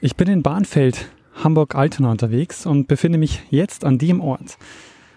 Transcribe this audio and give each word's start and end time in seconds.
Ich 0.00 0.14
bin 0.14 0.28
in 0.28 0.44
Bahnfeld, 0.44 1.10
Hamburg-Altona 1.42 2.12
unterwegs 2.12 2.66
und 2.66 2.86
befinde 2.86 3.18
mich 3.18 3.42
jetzt 3.50 3.84
an 3.84 3.98
dem 3.98 4.20
Ort, 4.20 4.56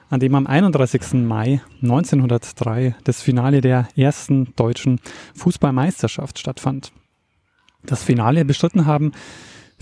an 0.10 0.20
dem 0.20 0.34
am 0.34 0.48
31. 0.48 1.14
Mai 1.14 1.62
1903 1.84 2.96
das 3.04 3.22
Finale 3.22 3.62
der 3.62 3.88
ersten 3.96 4.56
deutschen 4.56 5.00
Fußballmeisterschaft 5.36 6.40
stattfand. 6.40 6.92
Das 7.84 8.04
Finale 8.04 8.44
bestritten 8.44 8.88
haben 8.88 9.12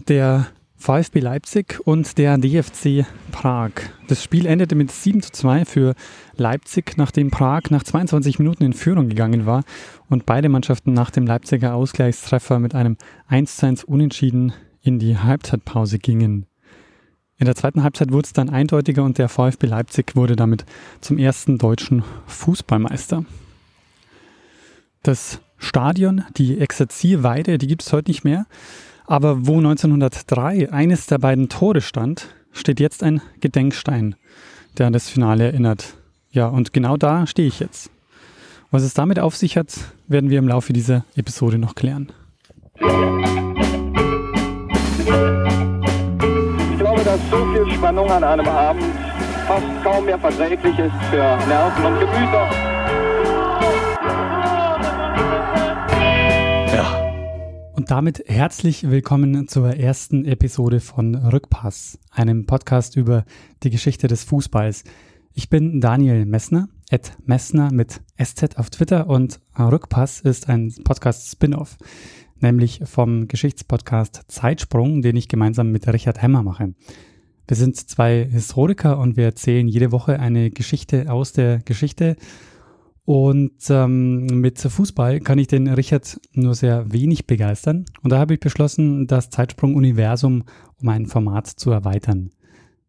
der 0.09 0.47
VfB 0.75 1.21
Leipzig 1.21 1.79
und 1.85 2.17
der 2.17 2.37
DFC 2.37 3.05
Prag. 3.31 3.71
Das 4.09 4.21
Spiel 4.21 4.45
endete 4.45 4.75
mit 4.75 4.91
7 4.91 5.21
zu 5.21 5.31
2 5.31 5.63
für 5.63 5.95
Leipzig, 6.35 6.97
nachdem 6.97 7.31
Prag 7.31 7.69
nach 7.69 7.83
22 7.83 8.37
Minuten 8.37 8.65
in 8.65 8.73
Führung 8.73 9.07
gegangen 9.07 9.45
war 9.45 9.63
und 10.09 10.25
beide 10.25 10.49
Mannschaften 10.49 10.91
nach 10.91 11.09
dem 11.09 11.25
Leipziger 11.25 11.73
Ausgleichstreffer 11.73 12.59
mit 12.59 12.75
einem 12.75 12.97
1 13.27 13.55
zu 13.55 13.65
1 13.65 13.83
Unentschieden 13.85 14.51
in 14.81 14.99
die 14.99 15.17
Halbzeitpause 15.17 15.99
gingen. 15.99 16.45
In 17.37 17.45
der 17.45 17.55
zweiten 17.55 17.83
Halbzeit 17.83 18.11
wurde 18.11 18.25
es 18.25 18.33
dann 18.33 18.49
eindeutiger 18.49 19.03
und 19.03 19.17
der 19.17 19.29
VfB 19.29 19.67
Leipzig 19.67 20.15
wurde 20.15 20.35
damit 20.35 20.65
zum 20.99 21.17
ersten 21.17 21.57
deutschen 21.57 22.03
Fußballmeister. 22.27 23.23
Das 25.03 25.39
Stadion, 25.57 26.23
die 26.37 26.59
Exerzierweide, 26.59 27.57
die 27.57 27.67
gibt 27.67 27.83
es 27.83 27.93
heute 27.93 28.11
nicht 28.11 28.23
mehr. 28.23 28.45
Aber 29.05 29.47
wo 29.47 29.57
1903 29.57 30.71
eines 30.71 31.07
der 31.07 31.17
beiden 31.17 31.49
Tore 31.49 31.81
stand, 31.81 32.27
steht 32.51 32.79
jetzt 32.79 33.03
ein 33.03 33.21
Gedenkstein, 33.39 34.15
der 34.77 34.87
an 34.87 34.93
das 34.93 35.09
Finale 35.09 35.45
erinnert. 35.45 35.95
Ja, 36.31 36.47
und 36.47 36.73
genau 36.73 36.95
da 36.97 37.25
stehe 37.25 37.47
ich 37.47 37.59
jetzt. 37.59 37.89
Was 38.71 38.83
es 38.83 38.93
damit 38.93 39.19
auf 39.19 39.35
sich 39.35 39.57
hat, 39.57 39.73
werden 40.07 40.29
wir 40.29 40.39
im 40.39 40.47
Laufe 40.47 40.73
dieser 40.73 41.05
Episode 41.15 41.57
noch 41.57 41.73
klären. 41.73 42.11
Ich 46.71 46.79
glaube, 46.79 47.03
dass 47.03 47.19
so 47.29 47.37
viel 47.53 47.73
Spannung 47.75 48.09
an 48.11 48.23
einem 48.23 48.47
Abend 48.47 48.83
fast 49.47 49.83
kaum 49.83 50.05
mehr 50.05 50.19
verträglich 50.19 50.77
ist 50.77 50.95
für 51.09 51.37
Nerven 51.47 51.85
und 51.85 51.99
Gemüter. 51.99 52.69
Und 57.79 57.91
damit 57.91 58.25
herzlich 58.27 58.91
willkommen 58.91 59.47
zur 59.47 59.77
ersten 59.77 60.25
Episode 60.25 60.81
von 60.81 61.15
Rückpass, 61.15 61.97
einem 62.11 62.45
Podcast 62.45 62.97
über 62.97 63.23
die 63.63 63.69
Geschichte 63.69 64.07
des 64.07 64.25
Fußballs. 64.25 64.83
Ich 65.33 65.49
bin 65.49 65.79
Daniel 65.79 66.25
Messner, 66.25 66.67
at 66.91 67.13
Messner 67.25 67.71
mit 67.71 68.01
SZ 68.21 68.57
auf 68.57 68.69
Twitter 68.69 69.07
und 69.07 69.39
Rückpass 69.57 70.19
ist 70.19 70.49
ein 70.49 70.75
Podcast-Spin-off, 70.83 71.77
nämlich 72.41 72.81
vom 72.85 73.27
Geschichtspodcast 73.27 74.23
Zeitsprung, 74.27 75.01
den 75.01 75.15
ich 75.15 75.27
gemeinsam 75.27 75.71
mit 75.71 75.87
Richard 75.87 76.21
Hemmer 76.21 76.43
mache. 76.43 76.73
Wir 77.47 77.57
sind 77.57 77.77
zwei 77.77 78.27
Historiker 78.29 78.99
und 78.99 79.17
wir 79.17 79.25
erzählen 79.25 79.67
jede 79.67 79.91
Woche 79.91 80.19
eine 80.19 80.51
Geschichte 80.51 81.11
aus 81.11 81.33
der 81.33 81.59
Geschichte 81.59 82.15
und 83.09 83.53
ähm, 83.71 84.27
mit 84.27 84.59
Fußball 84.59 85.19
kann 85.19 85.39
ich 85.39 85.47
den 85.47 85.67
Richard 85.67 86.19
nur 86.33 86.53
sehr 86.53 86.93
wenig 86.93 87.25
begeistern. 87.25 87.85
Und 88.03 88.11
da 88.11 88.19
habe 88.19 88.35
ich 88.35 88.39
beschlossen, 88.39 89.07
das 89.07 89.31
Zeitsprung-Universum 89.31 90.43
um 90.79 90.89
ein 90.89 91.07
Format 91.07 91.47
zu 91.47 91.71
erweitern. 91.71 92.29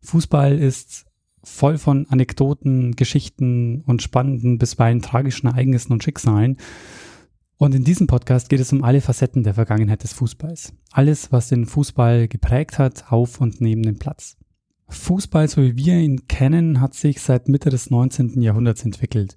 Fußball 0.02 0.58
ist 0.58 1.06
voll 1.42 1.78
von 1.78 2.06
Anekdoten, 2.10 2.96
Geschichten 2.96 3.82
und 3.86 4.02
spannenden, 4.02 4.58
bisweilen 4.58 5.00
tragischen 5.00 5.46
Ereignissen 5.46 5.94
und 5.94 6.04
Schicksalen. 6.04 6.58
Und 7.61 7.75
in 7.75 7.84
diesem 7.84 8.06
Podcast 8.06 8.48
geht 8.48 8.61
es 8.61 8.72
um 8.72 8.83
alle 8.83 9.03
Facetten 9.03 9.42
der 9.42 9.53
Vergangenheit 9.53 10.03
des 10.03 10.14
Fußballs. 10.14 10.72
Alles, 10.92 11.30
was 11.30 11.48
den 11.48 11.66
Fußball 11.66 12.26
geprägt 12.26 12.78
hat, 12.78 13.12
auf 13.12 13.38
und 13.38 13.60
neben 13.60 13.82
dem 13.82 13.98
Platz. 13.98 14.38
Fußball, 14.88 15.47
so 15.47 15.60
wie 15.60 15.76
wir 15.76 15.99
ihn 15.99 16.26
kennen, 16.26 16.81
hat 16.81 16.94
sich 16.94 17.20
seit 17.20 17.49
Mitte 17.49 17.69
des 17.69 17.91
19. 17.91 18.41
Jahrhunderts 18.41 18.87
entwickelt. 18.87 19.37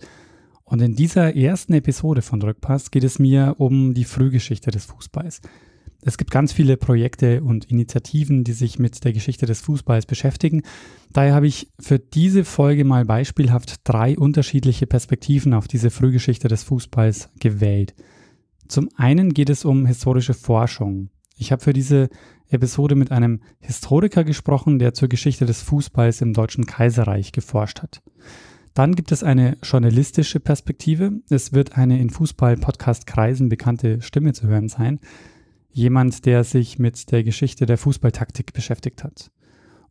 Und 0.64 0.82
in 0.82 0.96
dieser 0.96 1.36
ersten 1.36 1.74
Episode 1.74 2.22
von 2.22 2.42
Rückpass 2.42 2.92
geht 2.92 3.04
es 3.04 3.20
mir 3.20 3.56
um 3.58 3.94
die 3.94 4.06
Frühgeschichte 4.06 4.72
des 4.72 4.86
Fußballs. 4.86 5.42
Es 6.02 6.18
gibt 6.18 6.32
ganz 6.32 6.54
viele 6.54 6.78
Projekte 6.78 7.44
und 7.44 7.66
Initiativen, 7.66 8.46
die 8.46 8.54
sich 8.54 8.80
mit 8.80 9.04
der 9.04 9.12
Geschichte 9.12 9.48
des 9.48 9.60
Fußballs 9.60 10.06
beschäftigen. 10.06 10.62
Daher 11.12 11.34
habe 11.34 11.48
ich 11.48 11.68
für 11.78 12.00
diese 12.00 12.46
Folge 12.46 12.86
mal 12.86 13.04
beispielhaft 13.04 13.82
drei 13.84 14.18
unterschiedliche 14.18 14.88
Perspektiven 14.88 15.54
auf 15.54 15.68
diese 15.68 15.90
Frühgeschichte 15.92 16.48
des 16.48 16.64
Fußballs 16.64 17.30
gewählt. 17.42 17.94
Zum 18.74 18.90
einen 18.96 19.36
geht 19.36 19.52
es 19.52 19.66
um 19.66 19.86
historische 19.86 20.34
Forschung. 20.34 21.12
Ich 21.38 21.52
habe 21.52 21.62
für 21.62 21.74
diese 21.74 22.10
Episode 22.50 22.96
mit 22.96 23.12
einem 23.12 23.42
Historiker 23.60 24.24
gesprochen, 24.24 24.80
der 24.80 24.96
zur 24.96 25.10
Geschichte 25.10 25.46
des 25.46 25.62
Fußballs 25.62 26.22
im 26.22 26.34
Deutschen 26.34 26.66
Kaiserreich 26.66 27.34
geforscht 27.34 27.84
hat. 27.84 28.02
Dann 28.74 28.96
gibt 28.96 29.12
es 29.12 29.22
eine 29.22 29.58
journalistische 29.62 30.40
Perspektive. 30.40 31.12
Es 31.30 31.54
wird 31.54 31.78
eine 31.78 32.02
in 32.02 32.10
Fußball-Podcast-Kreisen 32.10 33.48
bekannte 33.48 34.02
Stimme 34.02 34.34
zu 34.34 34.48
hören 34.48 34.70
sein. 34.70 35.00
Jemand, 35.70 36.26
der 36.26 36.44
sich 36.44 36.80
mit 36.80 37.12
der 37.12 37.24
Geschichte 37.24 37.68
der 37.68 37.78
Fußballtaktik 37.78 38.54
beschäftigt 38.54 39.04
hat. 39.04 39.30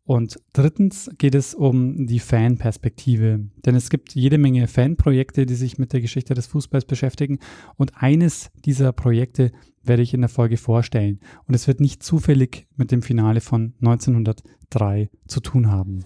Und 0.04 0.40
drittens 0.52 1.10
geht 1.16 1.34
es 1.34 1.54
um 1.54 2.06
die 2.06 2.18
Fanperspektive. 2.18 3.46
Denn 3.64 3.76
es 3.76 3.88
gibt 3.88 4.14
jede 4.14 4.36
Menge 4.36 4.66
Fanprojekte, 4.66 5.46
die 5.46 5.54
sich 5.54 5.78
mit 5.78 5.92
der 5.92 6.00
Geschichte 6.00 6.34
des 6.34 6.46
Fußballs 6.48 6.86
beschäftigen. 6.86 7.38
Und 7.76 7.92
eines 7.94 8.50
dieser 8.64 8.92
Projekte 8.92 9.52
werde 9.82 10.02
ich 10.02 10.12
in 10.12 10.20
der 10.20 10.28
Folge 10.28 10.56
vorstellen. 10.56 11.20
Und 11.46 11.54
es 11.54 11.68
wird 11.68 11.80
nicht 11.80 12.02
zufällig 12.02 12.66
mit 12.76 12.90
dem 12.90 13.02
Finale 13.02 13.40
von 13.40 13.74
1903 13.80 15.08
zu 15.28 15.40
tun 15.40 15.70
haben. 15.70 16.04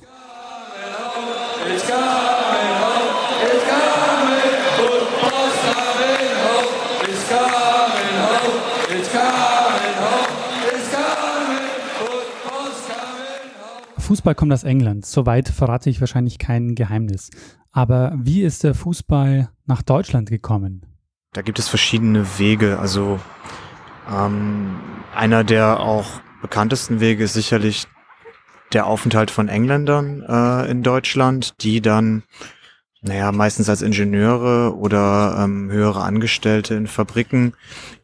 It's 1.68 2.25
Fußball 14.26 14.34
kommt 14.34 14.52
aus 14.52 14.64
England. 14.64 15.06
Soweit 15.06 15.48
verrate 15.48 15.88
ich 15.88 16.00
wahrscheinlich 16.00 16.40
kein 16.40 16.74
Geheimnis. 16.74 17.30
Aber 17.70 18.12
wie 18.16 18.42
ist 18.42 18.64
der 18.64 18.74
Fußball 18.74 19.50
nach 19.66 19.82
Deutschland 19.82 20.28
gekommen? 20.30 20.84
Da 21.32 21.42
gibt 21.42 21.60
es 21.60 21.68
verschiedene 21.68 22.26
Wege. 22.36 22.80
Also 22.80 23.20
ähm, 24.12 24.80
einer 25.14 25.44
der 25.44 25.78
auch 25.78 26.06
bekanntesten 26.42 26.98
Wege 26.98 27.22
ist 27.22 27.34
sicherlich 27.34 27.86
der 28.72 28.88
Aufenthalt 28.88 29.30
von 29.30 29.46
Engländern 29.46 30.24
äh, 30.28 30.68
in 30.72 30.82
Deutschland, 30.82 31.62
die 31.62 31.80
dann 31.80 32.24
naja, 33.02 33.30
meistens 33.30 33.68
als 33.68 33.80
Ingenieure 33.80 34.76
oder 34.76 35.38
ähm, 35.38 35.70
höhere 35.70 36.02
Angestellte 36.02 36.74
in 36.74 36.88
Fabriken 36.88 37.52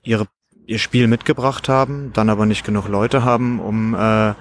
ihre, 0.05 0.29
ihr 0.67 0.79
Spiel 0.79 1.09
mitgebracht 1.09 1.69
haben, 1.69 2.13
dann 2.13 2.31
aber 2.31 2.47
nicht 2.47 2.65
genug 2.65 2.87
Leute 2.87 3.25
haben, 3.25 3.59
um 3.59 3.97
äh, 3.97 4.35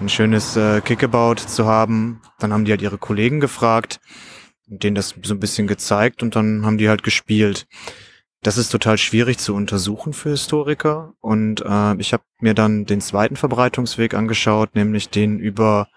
ein 0.00 0.08
schönes 0.08 0.56
äh, 0.56 0.80
Kickabout 0.80 1.36
zu 1.46 1.66
haben. 1.66 2.20
Dann 2.38 2.52
haben 2.52 2.64
die 2.64 2.72
halt 2.72 2.82
ihre 2.82 2.98
Kollegen 2.98 3.40
gefragt, 3.40 4.00
denen 4.66 4.94
das 4.94 5.14
so 5.22 5.34
ein 5.34 5.40
bisschen 5.40 5.66
gezeigt 5.66 6.22
und 6.22 6.36
dann 6.36 6.66
haben 6.66 6.78
die 6.78 6.88
halt 6.88 7.02
gespielt. 7.02 7.66
Das 8.42 8.58
ist 8.58 8.70
total 8.70 8.98
schwierig 8.98 9.38
zu 9.38 9.54
untersuchen 9.54 10.12
für 10.12 10.30
Historiker 10.30 11.14
und 11.20 11.62
äh, 11.62 11.96
ich 11.96 12.12
habe 12.12 12.22
mir 12.40 12.54
dann 12.54 12.84
den 12.84 13.00
zweiten 13.00 13.36
Verbreitungsweg 13.36 14.14
angeschaut, 14.14 14.74
nämlich 14.74 15.08
den 15.08 15.38
über 15.38 15.88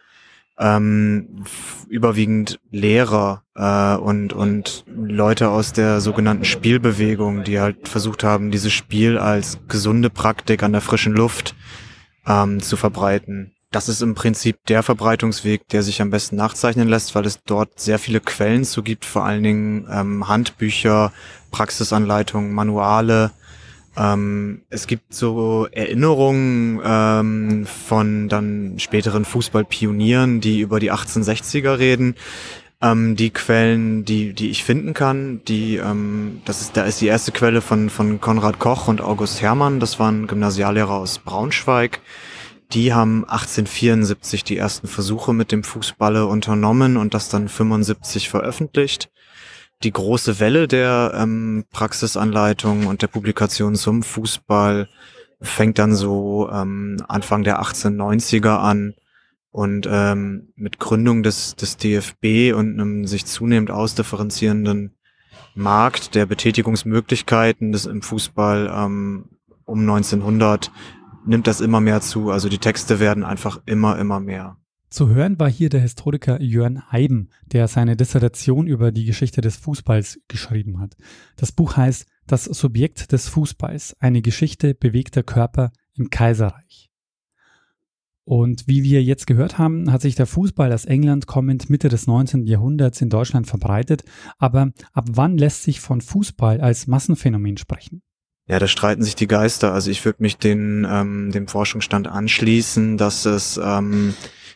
ähm, 0.58 1.46
überwiegend 1.88 2.60
Lehrer 2.70 3.44
äh, 3.56 3.96
und, 3.96 4.34
und 4.34 4.84
Leute 4.88 5.50
aus 5.50 5.72
der 5.72 6.02
sogenannten 6.02 6.44
Spielbewegung, 6.44 7.44
die 7.46 7.60
halt 7.60 7.88
versucht 7.88 8.24
haben, 8.24 8.52
dieses 8.52 8.74
Spiel 8.74 9.18
als 9.18 9.60
gesunde 9.70 10.10
Praktik 10.10 10.62
an 10.62 10.74
der 10.74 10.82
frischen 10.82 11.14
Luft 11.14 11.56
ähm, 12.28 12.62
zu 12.62 12.76
verbreiten. 12.76 13.54
Das 13.72 13.88
ist 13.88 14.02
im 14.02 14.16
Prinzip 14.16 14.58
der 14.68 14.82
Verbreitungsweg, 14.82 15.68
der 15.68 15.84
sich 15.84 16.02
am 16.02 16.10
besten 16.10 16.36
nachzeichnen 16.36 16.88
lässt, 16.88 17.14
weil 17.14 17.26
es 17.26 17.44
dort 17.44 17.80
sehr 17.80 18.00
viele 18.00 18.20
Quellen 18.20 18.64
zu 18.64 18.82
gibt, 18.82 19.06
vor 19.06 19.26
allen 19.26 19.44
Dingen 19.44 19.88
ähm, 19.92 20.28
Handbücher, 20.28 21.14
Praxisanleitungen, 21.52 22.52
Manuale, 22.52 23.32
ähm, 24.00 24.62
es 24.70 24.88
gibt 24.88 25.14
so 25.14 25.68
Erinnerungen 25.72 26.80
ähm, 26.84 27.66
von 27.66 28.30
dann 28.30 28.76
späteren 28.78 29.26
Fußballpionieren, 29.26 30.40
die 30.40 30.62
über 30.62 30.80
die 30.80 30.92
1860er 30.92 31.78
reden. 31.78 32.16
Ähm, 32.82 33.18
die 33.18 33.30
Quellen, 33.30 34.06
die, 34.06 34.32
die 34.32 34.52
ich 34.52 34.64
finden 34.64 34.94
kann, 34.94 35.42
die, 35.50 35.76
ähm, 35.76 36.42
das 36.46 36.62
ist, 36.62 36.78
da 36.78 36.84
ist 36.84 37.02
die 37.02 37.08
erste 37.08 37.34
Quelle 37.34 37.60
von, 37.60 37.90
von 37.90 38.22
Konrad 38.22 38.58
Koch 38.58 38.88
und 38.88 39.02
August 39.02 39.42
Hermann. 39.42 39.82
Das 39.82 40.00
waren 40.00 40.28
Gymnasiallehrer 40.28 40.94
aus 40.94 41.20
Braunschweig. 41.20 42.00
Die 42.72 42.94
haben 42.94 43.24
1874 43.24 44.44
die 44.44 44.58
ersten 44.58 44.88
Versuche 44.88 45.34
mit 45.34 45.52
dem 45.52 45.64
Fußballe 45.64 46.28
unternommen 46.28 46.98
und 46.98 47.16
das 47.16 47.30
dann 47.30 47.50
75 47.50 48.30
veröffentlicht. 48.30 49.10
Die 49.82 49.92
große 49.92 50.40
Welle 50.40 50.68
der 50.68 51.14
ähm, 51.16 51.66
Praxisanleitung 51.72 52.86
und 52.86 53.02
der 53.02 53.08
Publikation 53.08 53.76
zum 53.76 54.04
Fußball 54.04 54.88
fängt 55.42 55.80
dann 55.80 55.96
so 55.96 56.50
ähm, 56.52 56.98
Anfang 57.08 57.44
der 57.44 57.62
1890er 57.62 58.58
an 58.58 58.94
und 59.52 59.88
ähm, 59.90 60.50
mit 60.56 60.80
Gründung 60.80 61.24
des, 61.24 61.56
des 61.56 61.78
DFB 61.78 62.54
und 62.56 62.74
einem 62.74 63.08
sich 63.08 63.26
zunehmend 63.26 63.72
ausdifferenzierenden 63.72 64.96
Markt 65.56 66.14
der 66.14 66.28
Betätigungsmöglichkeiten 66.28 67.72
des 67.72 67.86
im 67.86 68.04
Fußball 68.04 68.72
ähm, 68.72 69.30
um 69.66 69.80
1900 69.80 70.72
nimmt 71.26 71.48
das 71.48 71.62
immer 71.62 71.82
mehr 71.82 72.02
zu. 72.02 72.30
Also 72.30 72.50
die 72.50 72.58
Texte 72.58 73.00
werden 73.00 73.24
einfach 73.24 73.62
immer, 73.66 73.98
immer 74.00 74.20
mehr. 74.20 74.58
Zu 74.90 75.10
hören 75.10 75.40
war 75.40 75.50
hier 75.50 75.70
der 75.70 75.82
Historiker 75.82 76.42
Jörn 76.42 76.92
Heiben, 76.92 77.30
der 77.46 77.68
seine 77.68 77.96
Dissertation 77.96 78.66
über 78.66 78.92
die 78.92 79.06
Geschichte 79.06 79.40
des 79.40 79.56
Fußballs 79.58 80.20
geschrieben 80.28 80.80
hat. 80.80 80.96
Das 81.36 81.52
Buch 81.52 81.78
heißt 81.78 82.08
Das 82.26 82.46
Subjekt 82.46 83.12
des 83.12 83.28
Fußballs, 83.28 83.96
eine 84.00 84.22
Geschichte 84.24 84.74
bewegter 84.74 85.22
Körper 85.22 85.72
im 85.94 86.10
Kaiserreich. 86.10 86.90
Und 88.30 88.68
wie 88.68 88.84
wir 88.84 89.04
jetzt 89.04 89.26
gehört 89.26 89.58
haben, 89.58 89.92
hat 89.92 90.02
sich 90.02 90.14
der 90.14 90.28
Fußball 90.28 90.72
aus 90.72 90.86
England 90.86 91.26
kommend 91.26 91.70
Mitte 91.70 91.90
des 91.90 92.06
19. 92.06 92.46
Jahrhunderts 92.46 93.02
in 93.02 93.10
Deutschland 93.10 93.48
verbreitet. 93.48 94.04
Aber 94.38 94.72
ab 94.94 95.06
wann 95.12 95.38
lässt 95.38 95.64
sich 95.64 95.80
von 95.80 96.02
Fußball 96.02 96.62
als 96.62 96.86
Massenphänomen 96.86 97.58
sprechen? 97.58 98.04
Ja, 98.50 98.58
da 98.58 98.68
streiten 98.68 99.04
sich 99.04 99.16
die 99.16 99.28
Geister. 99.28 99.74
Also 99.74 99.92
ich 99.92 100.04
würde 100.04 100.24
mich 100.24 100.38
den, 100.38 100.86
ähm, 100.90 101.32
dem 101.32 101.48
Forschungsstand 101.48 102.08
anschließen, 102.08 102.98
dass 102.98 103.26
es 103.26 103.60
ähm, 103.64 104.16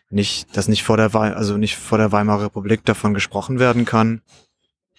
nicht, 0.10 0.58
dass 0.58 0.68
nicht 0.68 0.82
vor 0.84 0.98
der 0.98 1.14
Wei 1.14 1.32
also 1.34 1.58
nicht 1.58 1.76
vor 1.76 2.00
der 2.00 2.12
Weimarer 2.12 2.46
Republik 2.46 2.84
davon 2.86 3.14
gesprochen 3.14 3.60
werden 3.60 3.86
kann. 3.86 4.22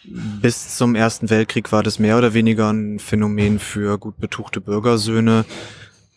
Bis 0.04 0.76
zum 0.76 0.94
Ersten 0.94 1.28
Weltkrieg 1.28 1.72
war 1.72 1.82
das 1.82 1.98
mehr 1.98 2.16
oder 2.16 2.34
weniger 2.34 2.72
ein 2.72 3.00
Phänomen 3.00 3.58
für 3.58 3.98
gut 3.98 4.18
betuchte 4.18 4.60
Bürgersöhne, 4.60 5.44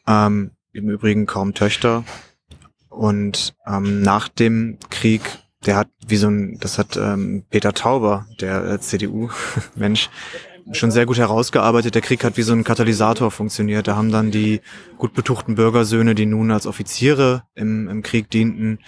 ähm, 0.06 0.52
im 0.72 0.90
Übrigen 0.90 1.26
kaum 1.26 1.56
Töchter. 1.56 2.04
Und 2.90 3.56
ähm, 3.66 4.04
nach 4.04 4.28
dem 4.28 4.78
Krieg, 4.92 5.22
der 5.66 5.78
hat 5.78 5.90
wie 6.06 6.18
so 6.18 6.28
ein, 6.28 6.60
das 6.60 6.78
hat 6.78 6.96
ähm, 6.96 7.44
Peter 7.50 7.74
Tauber, 7.74 8.28
der 8.40 8.66
äh, 8.66 8.80
CDU-Mensch, 8.80 10.10
schon 10.72 10.92
sehr 10.92 11.06
gut 11.06 11.18
herausgearbeitet. 11.18 11.96
Der 11.96 12.02
Krieg 12.02 12.24
hat 12.24 12.38
wie 12.38 12.42
so 12.42 12.54
ein 12.54 12.64
Katalysator 12.64 13.32
funktioniert. 13.32 13.88
Da 13.88 13.96
haben 13.96 14.12
dann 14.12 14.32
die 14.32 14.62
gut 14.98 15.14
betuchten 15.14 15.56
Bürgersöhne, 15.56 16.16
die 16.16 16.26
nun 16.26 16.52
als 16.52 16.68
Offiziere 16.68 17.44
im, 17.56 17.88
im 17.88 18.04
Krieg 18.04 18.30
dienten, 18.30 18.80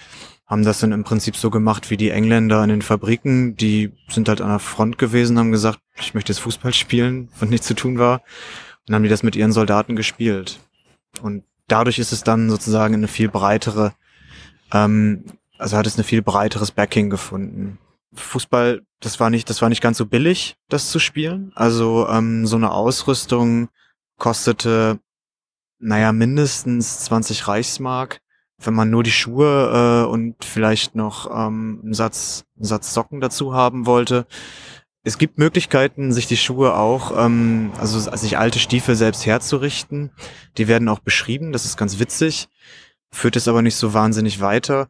haben 0.46 0.64
das 0.64 0.80
dann 0.80 0.92
im 0.92 1.04
Prinzip 1.04 1.36
so 1.36 1.48
gemacht 1.48 1.90
wie 1.90 1.96
die 1.96 2.10
Engländer 2.10 2.62
in 2.64 2.70
den 2.70 2.82
Fabriken. 2.82 3.56
Die 3.56 3.92
sind 4.08 4.28
halt 4.28 4.40
an 4.40 4.48
der 4.48 4.58
Front 4.58 4.98
gewesen, 4.98 5.38
haben 5.38 5.52
gesagt, 5.52 5.80
ich 6.00 6.14
möchte 6.14 6.32
jetzt 6.32 6.40
Fußball 6.40 6.74
spielen, 6.74 7.28
was 7.38 7.48
nichts 7.48 7.66
zu 7.66 7.74
tun 7.74 7.98
war. 7.98 8.20
Und 8.20 8.88
dann 8.88 8.96
haben 8.96 9.02
die 9.04 9.08
das 9.08 9.22
mit 9.22 9.36
ihren 9.36 9.52
Soldaten 9.52 9.96
gespielt. 9.96 10.58
Und 11.22 11.44
dadurch 11.68 11.98
ist 11.98 12.12
es 12.12 12.24
dann 12.24 12.50
sozusagen 12.50 12.94
eine 12.94 13.08
viel 13.08 13.28
breitere, 13.28 13.92
ähm, 14.72 15.24
also 15.58 15.76
hat 15.76 15.86
es 15.86 15.96
eine 15.96 16.04
viel 16.04 16.22
breiteres 16.22 16.72
Backing 16.72 17.10
gefunden. 17.10 17.78
Fußball, 18.14 18.82
das 19.00 19.20
war 19.20 19.30
nicht, 19.30 19.48
das 19.48 19.62
war 19.62 19.68
nicht 19.68 19.82
ganz 19.82 19.98
so 19.98 20.06
billig, 20.06 20.56
das 20.68 20.90
zu 20.90 20.98
spielen. 20.98 21.52
Also 21.54 22.08
ähm, 22.08 22.46
so 22.46 22.56
eine 22.56 22.72
Ausrüstung 22.72 23.68
kostete, 24.18 24.98
naja, 25.78 26.12
mindestens 26.12 27.00
20 27.04 27.48
Reichsmark. 27.48 28.20
Wenn 28.62 28.74
man 28.74 28.90
nur 28.90 29.02
die 29.02 29.12
Schuhe 29.12 30.04
äh, 30.04 30.10
und 30.10 30.44
vielleicht 30.44 30.94
noch 30.94 31.30
ähm, 31.30 31.80
einen, 31.82 31.94
Satz, 31.94 32.44
einen 32.56 32.66
Satz 32.66 32.92
Socken 32.92 33.20
dazu 33.22 33.54
haben 33.54 33.86
wollte. 33.86 34.26
Es 35.02 35.16
gibt 35.16 35.38
Möglichkeiten, 35.38 36.12
sich 36.12 36.26
die 36.26 36.36
Schuhe 36.36 36.74
auch, 36.74 37.16
ähm, 37.16 37.72
also 37.78 37.98
sich 37.98 38.36
alte 38.36 38.58
Stiefel 38.58 38.96
selbst 38.96 39.24
herzurichten. 39.24 40.10
Die 40.58 40.68
werden 40.68 40.90
auch 40.90 40.98
beschrieben, 40.98 41.52
das 41.52 41.64
ist 41.64 41.78
ganz 41.78 41.98
witzig, 41.98 42.48
führt 43.10 43.36
es 43.36 43.48
aber 43.48 43.62
nicht 43.62 43.76
so 43.76 43.94
wahnsinnig 43.94 44.42
weiter 44.42 44.88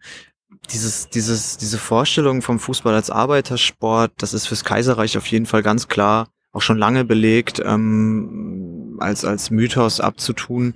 dieses, 0.73 1.09
dieses, 1.09 1.57
diese 1.57 1.79
Vorstellung 1.79 2.43
vom 2.43 2.59
Fußball 2.59 2.95
als 2.95 3.11
Arbeitersport, 3.11 4.12
das 4.19 4.35
ist 4.35 4.47
fürs 4.47 4.65
Kaiserreich 4.65 5.17
auf 5.17 5.27
jeden 5.27 5.47
Fall 5.47 5.62
ganz 5.62 5.89
klar 5.89 6.29
auch 6.53 6.62
schon 6.62 6.79
lange 6.79 7.05
belegt, 7.05 7.62
ähm, 7.65 8.97
als, 9.01 9.25
als 9.25 9.51
Mythos 9.51 10.01
abzutun. 10.01 10.75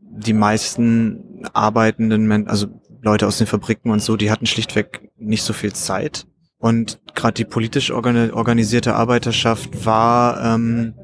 Die 0.00 0.32
meisten 0.32 1.44
arbeitenden, 1.52 2.48
also 2.48 2.66
Leute 3.02 3.26
aus 3.26 3.38
den 3.38 3.46
Fabriken 3.46 3.90
und 3.90 4.02
so, 4.02 4.16
die 4.16 4.30
hatten 4.30 4.46
schlichtweg 4.46 5.10
nicht 5.16 5.42
so 5.42 5.52
viel 5.52 5.72
Zeit. 5.72 6.26
Und 6.58 7.00
gerade 7.14 7.34
die 7.34 7.44
politisch 7.44 7.90
organisierte 7.90 8.94
Arbeiterschaft 8.94 9.84
war, 9.84 10.42
ähm, 10.42 10.94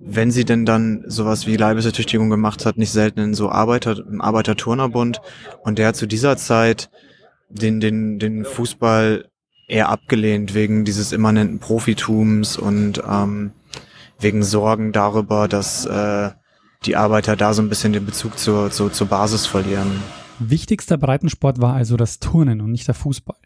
wenn 0.00 0.30
sie 0.30 0.44
denn 0.44 0.64
dann 0.64 1.02
sowas 1.06 1.46
wie 1.46 1.56
Leibesertüchtigung 1.56 2.30
gemacht 2.30 2.64
hat, 2.64 2.78
nicht 2.78 2.92
selten 2.92 3.20
in 3.20 3.34
so 3.34 3.50
Arbeiter, 3.50 3.98
im 3.98 4.20
Arbeiterturnerbund. 4.20 5.20
Und 5.64 5.78
der 5.78 5.88
hat 5.88 5.96
zu 5.96 6.06
dieser 6.06 6.36
Zeit 6.36 6.90
den, 7.48 7.80
den, 7.80 8.18
den 8.18 8.44
Fußball 8.44 9.28
eher 9.68 9.88
abgelehnt 9.88 10.54
wegen 10.54 10.84
dieses 10.84 11.12
immanenten 11.12 11.58
Profitums 11.58 12.56
und 12.56 13.02
ähm, 13.08 13.52
wegen 14.18 14.42
Sorgen 14.42 14.92
darüber, 14.92 15.48
dass 15.48 15.86
äh, 15.86 16.30
die 16.84 16.96
Arbeiter 16.96 17.36
da 17.36 17.52
so 17.52 17.62
ein 17.62 17.68
bisschen 17.68 17.92
den 17.92 18.06
Bezug 18.06 18.38
zur, 18.38 18.70
zur, 18.70 18.92
zur 18.92 19.06
Basis 19.08 19.46
verlieren. 19.46 20.02
Wichtigster 20.38 20.98
Breitensport 20.98 21.60
war 21.60 21.74
also 21.74 21.96
das 21.96 22.18
Turnen 22.18 22.60
und 22.60 22.70
nicht 22.70 22.86
der 22.86 22.94
Fußball. 22.94 23.38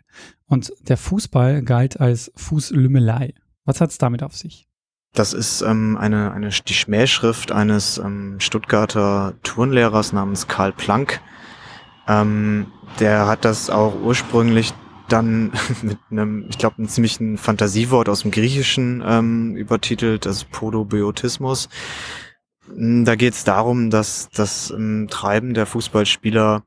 Und 0.47 0.73
der 0.81 0.97
Fußball 0.97 1.63
galt 1.63 2.01
als 2.01 2.33
Fußlümmelei. 2.37 3.35
Was 3.65 3.81
hat 3.81 3.91
es 3.91 3.99
damit 3.99 4.23
auf 4.23 4.37
sich? 4.37 4.67
Das 5.13 5.33
ist 5.33 5.63
ähm, 5.63 5.97
eine, 5.97 6.33
eine, 6.33 6.51
die 6.51 6.75
Schmähschrift 6.75 7.53
eines 7.53 7.99
ähm, 7.99 8.37
Stuttgarter 8.39 9.35
Turnlehrers 9.43 10.13
namens 10.13 10.47
Karl 10.47 10.73
Planck, 10.73 11.21
ähm, 12.11 12.67
der 12.99 13.27
hat 13.27 13.45
das 13.45 13.71
auch 13.71 13.95
ursprünglich 14.03 14.75
dann 15.09 15.53
mit 15.83 15.99
einem, 16.11 16.47
ich 16.49 16.59
glaube, 16.59 16.79
einem 16.79 16.89
ziemlichen 16.89 17.39
Fantasiewort 17.39 18.09
aus 18.09 18.23
dem 18.23 18.31
Griechischen 18.31 19.03
ähm, 19.07 19.57
übertitelt, 19.57 20.27
das 20.27 20.45
Podobiotismus. 20.45 21.69
Hm, 22.67 23.05
da 23.05 23.15
geht 23.15 23.35
es 23.35 23.45
darum, 23.45 23.91
dass 23.91 24.29
das 24.31 24.71
ähm, 24.71 25.09
Treiben 25.11 25.55
der 25.55 25.67
Fußballspieler 25.67 26.65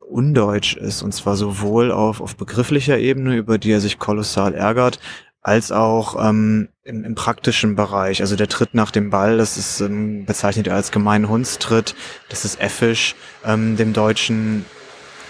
undeutsch 0.00 0.74
ist, 0.76 1.02
und 1.02 1.12
zwar 1.12 1.36
sowohl 1.36 1.92
auf, 1.92 2.22
auf 2.22 2.36
begrifflicher 2.36 2.98
Ebene, 2.98 3.36
über 3.36 3.58
die 3.58 3.72
er 3.72 3.80
sich 3.80 3.98
kolossal 3.98 4.54
ärgert, 4.54 5.00
als 5.42 5.70
auch 5.70 6.16
ähm, 6.28 6.68
im, 6.82 7.04
im 7.04 7.14
praktischen 7.14 7.76
Bereich. 7.76 8.22
Also 8.22 8.36
der 8.36 8.48
Tritt 8.48 8.74
nach 8.74 8.90
dem 8.90 9.10
Ball, 9.10 9.36
das 9.36 9.56
ist 9.56 9.80
ähm, 9.80 10.24
bezeichnet 10.24 10.66
er 10.66 10.74
als 10.74 10.90
gemeinen 10.90 11.28
Hundstritt, 11.28 11.94
das 12.28 12.44
ist 12.44 12.60
effisch, 12.60 13.14
ähm, 13.44 13.76
dem 13.76 13.92
Deutschen 13.92 14.64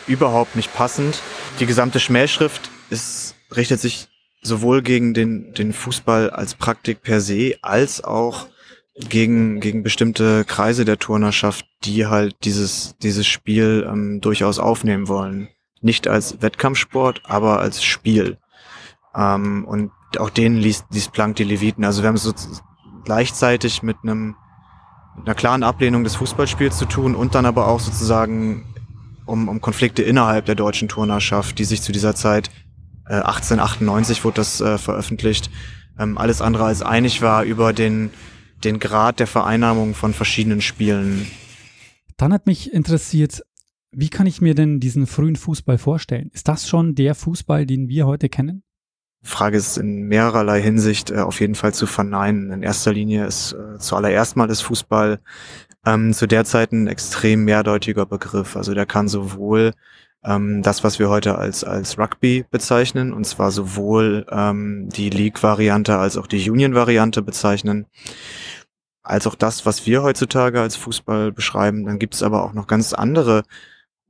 überhaupt 0.08 0.56
nicht 0.56 0.74
passend. 0.74 1.22
Die 1.60 1.66
gesamte 1.66 2.00
Schmähschrift 2.00 2.70
ist, 2.90 3.34
richtet 3.54 3.80
sich 3.80 4.08
sowohl 4.42 4.82
gegen 4.82 5.14
den, 5.14 5.52
den 5.54 5.72
Fußball 5.72 6.30
als 6.30 6.54
Praktik 6.54 7.02
per 7.02 7.20
se, 7.20 7.56
als 7.62 8.02
auch 8.02 8.46
gegen, 8.94 9.60
gegen 9.60 9.82
bestimmte 9.82 10.44
Kreise 10.44 10.84
der 10.84 10.98
Turnerschaft, 10.98 11.66
die 11.84 12.06
halt 12.06 12.36
dieses, 12.44 12.96
dieses 13.02 13.26
Spiel 13.26 13.86
ähm, 13.88 14.20
durchaus 14.20 14.58
aufnehmen 14.58 15.08
wollen. 15.08 15.48
Nicht 15.80 16.08
als 16.08 16.42
Wettkampfsport, 16.42 17.22
aber 17.24 17.60
als 17.60 17.84
Spiel. 17.84 18.38
Ähm, 19.14 19.64
und 19.64 19.92
auch 20.18 20.30
denen 20.30 20.56
liest, 20.56 20.86
liest 20.90 21.12
Planck 21.12 21.36
die 21.36 21.44
Leviten. 21.44 21.84
Also 21.84 22.02
wir 22.02 22.08
haben 22.08 22.16
es 22.16 22.24
so 22.24 22.32
gleichzeitig 23.04 23.82
mit 23.82 23.98
einem 24.02 24.36
einer 25.24 25.34
klaren 25.34 25.62
Ablehnung 25.62 26.04
des 26.04 26.14
Fußballspiels 26.16 26.78
zu 26.78 26.84
tun 26.84 27.14
und 27.14 27.34
dann 27.34 27.46
aber 27.46 27.66
auch 27.66 27.80
sozusagen 27.80 28.64
um, 29.28 29.48
um 29.48 29.60
Konflikte 29.60 30.02
innerhalb 30.02 30.46
der 30.46 30.54
deutschen 30.54 30.88
Turnerschaft, 30.88 31.58
die 31.58 31.64
sich 31.64 31.82
zu 31.82 31.92
dieser 31.92 32.14
Zeit, 32.14 32.50
äh, 33.06 33.14
1898 33.14 34.24
wurde 34.24 34.36
das 34.36 34.60
äh, 34.60 34.78
veröffentlicht, 34.78 35.50
ähm, 35.98 36.18
alles 36.18 36.40
andere 36.40 36.64
als 36.64 36.82
einig 36.82 37.22
war 37.22 37.44
über 37.44 37.72
den, 37.72 38.10
den 38.64 38.78
Grad 38.78 39.20
der 39.20 39.26
Vereinnahmung 39.26 39.94
von 39.94 40.14
verschiedenen 40.14 40.60
Spielen. 40.60 41.26
Dann 42.16 42.32
hat 42.32 42.46
mich 42.46 42.72
interessiert, 42.72 43.42
wie 43.90 44.10
kann 44.10 44.26
ich 44.26 44.40
mir 44.40 44.54
denn 44.54 44.80
diesen 44.80 45.06
frühen 45.06 45.36
Fußball 45.36 45.78
vorstellen? 45.78 46.30
Ist 46.32 46.48
das 46.48 46.68
schon 46.68 46.94
der 46.94 47.14
Fußball, 47.14 47.64
den 47.64 47.88
wir 47.88 48.06
heute 48.06 48.28
kennen? 48.28 48.62
Frage 49.22 49.56
ist 49.56 49.78
in 49.78 50.02
mehrerlei 50.02 50.62
Hinsicht 50.62 51.10
äh, 51.10 51.18
auf 51.18 51.40
jeden 51.40 51.54
Fall 51.54 51.74
zu 51.74 51.86
verneinen. 51.86 52.50
In 52.50 52.62
erster 52.62 52.92
Linie 52.92 53.26
ist 53.26 53.52
äh, 53.52 53.78
zuallererst 53.78 54.36
mal 54.36 54.46
das 54.46 54.60
Fußball 54.60 55.20
ähm, 55.88 56.12
zu 56.12 56.26
der 56.26 56.44
Zeit 56.44 56.72
ein 56.72 56.86
extrem 56.86 57.44
mehrdeutiger 57.44 58.04
Begriff. 58.04 58.56
Also 58.56 58.74
der 58.74 58.86
kann 58.86 59.08
sowohl 59.08 59.72
ähm, 60.24 60.62
das, 60.62 60.84
was 60.84 60.98
wir 60.98 61.08
heute 61.08 61.38
als, 61.38 61.64
als 61.64 61.98
Rugby 61.98 62.44
bezeichnen, 62.50 63.12
und 63.12 63.24
zwar 63.24 63.50
sowohl 63.50 64.26
ähm, 64.30 64.88
die 64.90 65.10
League-Variante 65.10 65.96
als 65.96 66.16
auch 66.16 66.26
die 66.26 66.50
Union-Variante 66.50 67.22
bezeichnen, 67.22 67.86
als 69.02 69.26
auch 69.26 69.34
das, 69.34 69.64
was 69.64 69.86
wir 69.86 70.02
heutzutage 70.02 70.60
als 70.60 70.76
Fußball 70.76 71.32
beschreiben. 71.32 71.86
Dann 71.86 71.98
gibt 71.98 72.14
es 72.14 72.22
aber 72.22 72.44
auch 72.44 72.52
noch 72.52 72.66
ganz 72.66 72.92
andere 72.92 73.44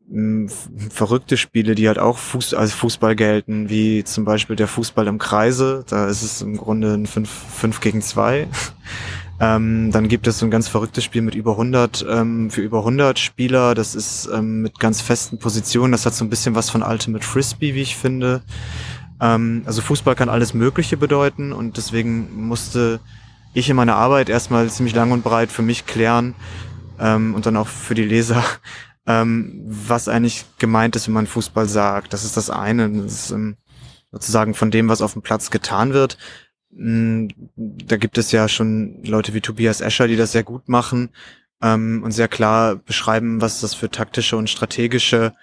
mh, 0.08 0.50
verrückte 0.90 1.36
Spiele, 1.36 1.76
die 1.76 1.86
halt 1.86 2.00
auch 2.00 2.18
Fuß, 2.18 2.54
als 2.54 2.72
Fußball 2.72 3.14
gelten, 3.14 3.68
wie 3.68 4.02
zum 4.02 4.24
Beispiel 4.24 4.56
der 4.56 4.66
Fußball 4.66 5.06
im 5.06 5.18
Kreise. 5.18 5.84
Da 5.88 6.08
ist 6.08 6.22
es 6.22 6.42
im 6.42 6.56
Grunde 6.56 6.94
ein 6.94 7.06
5, 7.06 7.30
5 7.30 7.80
gegen 7.80 8.02
2. 8.02 8.48
Ähm, 9.40 9.90
dann 9.92 10.08
gibt 10.08 10.26
es 10.26 10.38
so 10.38 10.46
ein 10.46 10.50
ganz 10.50 10.66
verrücktes 10.66 11.04
Spiel 11.04 11.22
mit 11.22 11.34
über 11.34 11.52
100, 11.52 12.04
ähm, 12.08 12.50
für 12.50 12.60
über 12.60 12.78
100 12.78 13.18
Spieler. 13.18 13.74
Das 13.74 13.94
ist 13.94 14.28
ähm, 14.32 14.62
mit 14.62 14.80
ganz 14.80 15.00
festen 15.00 15.38
Positionen. 15.38 15.92
Das 15.92 16.06
hat 16.06 16.14
so 16.14 16.24
ein 16.24 16.30
bisschen 16.30 16.54
was 16.54 16.70
von 16.70 16.82
Ultimate 16.82 17.24
Frisbee, 17.24 17.74
wie 17.74 17.82
ich 17.82 17.96
finde. 17.96 18.42
Ähm, 19.20 19.62
also 19.64 19.80
Fußball 19.80 20.16
kann 20.16 20.28
alles 20.28 20.54
Mögliche 20.54 20.96
bedeuten 20.96 21.52
und 21.52 21.76
deswegen 21.76 22.46
musste 22.48 23.00
ich 23.54 23.70
in 23.70 23.76
meiner 23.76 23.96
Arbeit 23.96 24.28
erstmal 24.28 24.68
ziemlich 24.70 24.94
lang 24.94 25.12
und 25.12 25.22
breit 25.22 25.50
für 25.50 25.62
mich 25.62 25.86
klären 25.86 26.34
ähm, 26.98 27.34
und 27.34 27.46
dann 27.46 27.56
auch 27.56 27.68
für 27.68 27.94
die 27.94 28.04
Leser, 28.04 28.42
ähm, 29.06 29.62
was 29.66 30.08
eigentlich 30.08 30.44
gemeint 30.58 30.96
ist, 30.96 31.06
wenn 31.06 31.14
man 31.14 31.26
Fußball 31.28 31.68
sagt. 31.68 32.12
Das 32.12 32.24
ist 32.24 32.36
das 32.36 32.50
eine. 32.50 32.90
Das 32.90 33.30
ist, 33.30 33.36
sozusagen 34.10 34.54
von 34.54 34.70
dem, 34.70 34.88
was 34.88 35.02
auf 35.02 35.12
dem 35.12 35.22
Platz 35.22 35.50
getan 35.50 35.92
wird. 35.92 36.18
Mm, 36.70 37.28
da 37.56 37.96
gibt 37.96 38.18
es 38.18 38.32
ja 38.32 38.48
schon 38.48 39.02
Leute 39.04 39.34
wie 39.34 39.40
Tobias 39.40 39.80
Escher, 39.80 40.08
die 40.08 40.16
das 40.16 40.32
sehr 40.32 40.44
gut 40.44 40.68
machen 40.68 41.10
ähm, 41.62 42.02
und 42.04 42.12
sehr 42.12 42.28
klar 42.28 42.76
beschreiben, 42.76 43.40
was 43.40 43.60
das 43.60 43.74
für 43.74 43.90
taktische 43.90 44.36
und 44.36 44.50
strategische 44.50 45.34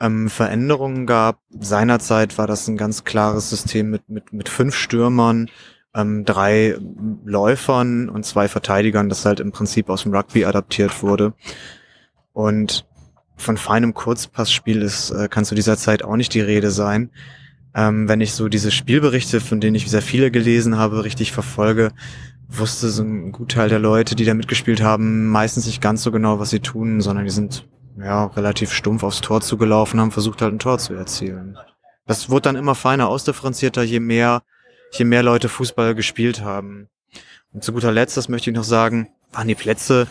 ähm, 0.00 0.28
Veränderungen 0.28 1.06
gab. 1.06 1.40
Seinerzeit 1.58 2.38
war 2.38 2.46
das 2.46 2.68
ein 2.68 2.76
ganz 2.76 3.04
klares 3.04 3.50
System 3.50 3.90
mit, 3.90 4.08
mit, 4.08 4.32
mit 4.32 4.48
fünf 4.48 4.74
Stürmern, 4.74 5.48
ähm, 5.94 6.24
drei 6.24 6.76
Läufern 7.24 8.08
und 8.08 8.24
zwei 8.26 8.48
Verteidigern, 8.48 9.08
das 9.08 9.24
halt 9.24 9.40
im 9.40 9.52
Prinzip 9.52 9.88
aus 9.88 10.02
dem 10.02 10.14
Rugby 10.14 10.44
adaptiert 10.44 11.02
wurde. 11.02 11.34
Und 12.32 12.86
von 13.36 13.56
feinem 13.56 13.94
Kurzpassspiel 13.94 14.82
ist, 14.82 15.10
äh, 15.10 15.28
kann 15.28 15.44
zu 15.44 15.54
dieser 15.54 15.76
Zeit 15.76 16.02
auch 16.02 16.16
nicht 16.16 16.34
die 16.34 16.40
Rede 16.40 16.70
sein. 16.70 17.10
Ähm, 17.74 18.08
wenn 18.08 18.20
ich 18.20 18.34
so 18.34 18.48
diese 18.48 18.70
Spielberichte, 18.70 19.40
von 19.40 19.60
denen 19.60 19.76
ich 19.76 19.90
sehr 19.90 20.02
viele 20.02 20.30
gelesen 20.30 20.76
habe, 20.76 21.04
richtig 21.04 21.32
verfolge, 21.32 21.92
wusste 22.48 22.90
so 22.90 23.02
ein 23.02 23.32
Gutteil 23.32 23.68
der 23.68 23.78
Leute, 23.78 24.14
die 24.14 24.24
da 24.24 24.34
mitgespielt 24.34 24.82
haben, 24.82 25.28
meistens 25.28 25.66
nicht 25.66 25.80
ganz 25.80 26.02
so 26.02 26.10
genau, 26.12 26.38
was 26.38 26.50
sie 26.50 26.60
tun, 26.60 27.00
sondern 27.00 27.24
die 27.24 27.30
sind 27.30 27.66
ja 27.98 28.26
relativ 28.26 28.72
stumpf 28.72 29.02
aufs 29.02 29.20
Tor 29.20 29.40
zugelaufen, 29.40 30.00
haben 30.00 30.10
versucht 30.10 30.42
halt 30.42 30.52
ein 30.52 30.58
Tor 30.58 30.78
zu 30.78 30.94
erzielen. 30.94 31.56
Das 32.06 32.30
wurde 32.30 32.42
dann 32.42 32.56
immer 32.56 32.74
feiner 32.74 33.08
ausdifferenzierter, 33.08 33.82
je 33.82 34.00
mehr, 34.00 34.42
je 34.92 35.04
mehr 35.04 35.22
Leute 35.22 35.48
Fußball 35.48 35.94
gespielt 35.94 36.42
haben. 36.42 36.88
Und 37.52 37.64
zu 37.64 37.72
guter 37.72 37.92
Letzt, 37.92 38.16
das 38.16 38.28
möchte 38.28 38.50
ich 38.50 38.56
noch 38.56 38.64
sagen, 38.64 39.08
waren 39.32 39.48
die 39.48 39.54
Plätze 39.54 40.06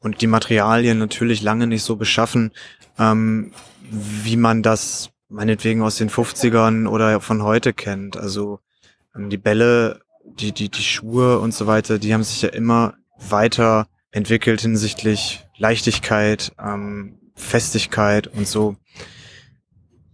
und 0.00 0.20
die 0.20 0.26
Materialien 0.26 0.98
natürlich 0.98 1.42
lange 1.42 1.66
nicht 1.66 1.82
so 1.82 1.96
beschaffen, 1.96 2.52
ähm, 2.98 3.52
wie 3.90 4.36
man 4.36 4.62
das 4.62 5.10
meinetwegen 5.28 5.82
aus 5.82 5.96
den 5.96 6.10
50ern 6.10 6.86
oder 6.86 7.20
von 7.20 7.42
heute 7.42 7.72
kennt. 7.72 8.16
Also 8.16 8.60
ähm, 9.14 9.30
die 9.30 9.38
Bälle, 9.38 10.00
die, 10.24 10.52
die, 10.52 10.68
die 10.68 10.82
Schuhe 10.82 11.38
und 11.38 11.54
so 11.54 11.66
weiter, 11.66 11.98
die 11.98 12.14
haben 12.14 12.22
sich 12.22 12.42
ja 12.42 12.48
immer 12.50 12.94
weiter 13.18 13.88
entwickelt 14.10 14.60
hinsichtlich 14.60 15.46
Leichtigkeit, 15.58 16.52
ähm, 16.62 17.18
Festigkeit 17.34 18.28
und 18.28 18.46
so. 18.46 18.76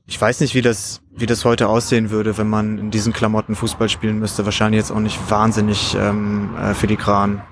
Ich 0.06 0.20
weiß 0.20 0.40
nicht, 0.40 0.54
wie 0.54 0.62
das, 0.62 1.02
wie 1.10 1.26
das 1.26 1.44
heute 1.44 1.68
aussehen 1.68 2.10
würde, 2.10 2.36
wenn 2.36 2.48
man 2.48 2.78
in 2.78 2.90
diesen 2.90 3.12
Klamotten 3.12 3.54
Fußball 3.54 3.88
spielen 3.88 4.18
müsste. 4.18 4.44
Wahrscheinlich 4.44 4.78
jetzt 4.80 4.90
auch 4.90 5.00
nicht 5.00 5.18
wahnsinnig 5.30 5.94
ähm, 5.94 6.54
äh, 6.56 6.74
filigran. 6.74 7.42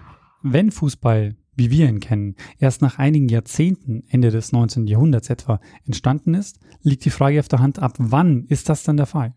Wenn 0.43 0.71
Fußball 0.71 1.37
wie 1.61 1.71
wir 1.71 1.89
ihn 1.89 2.01
kennen, 2.01 2.37
erst 2.59 2.81
nach 2.81 2.99
einigen 2.99 3.29
Jahrzehnten, 3.29 4.03
Ende 4.09 4.31
des 4.31 4.51
19. 4.51 4.87
Jahrhunderts 4.87 5.29
etwa, 5.29 5.61
entstanden 5.87 6.33
ist, 6.33 6.59
liegt 6.83 7.05
die 7.05 7.11
Frage 7.11 7.39
auf 7.39 7.49
der 7.49 7.59
Hand, 7.59 7.79
ab 7.79 7.93
wann 7.99 8.47
ist 8.49 8.71
das 8.71 8.83
dann 8.83 8.97
der 8.97 9.05
Fall? 9.05 9.35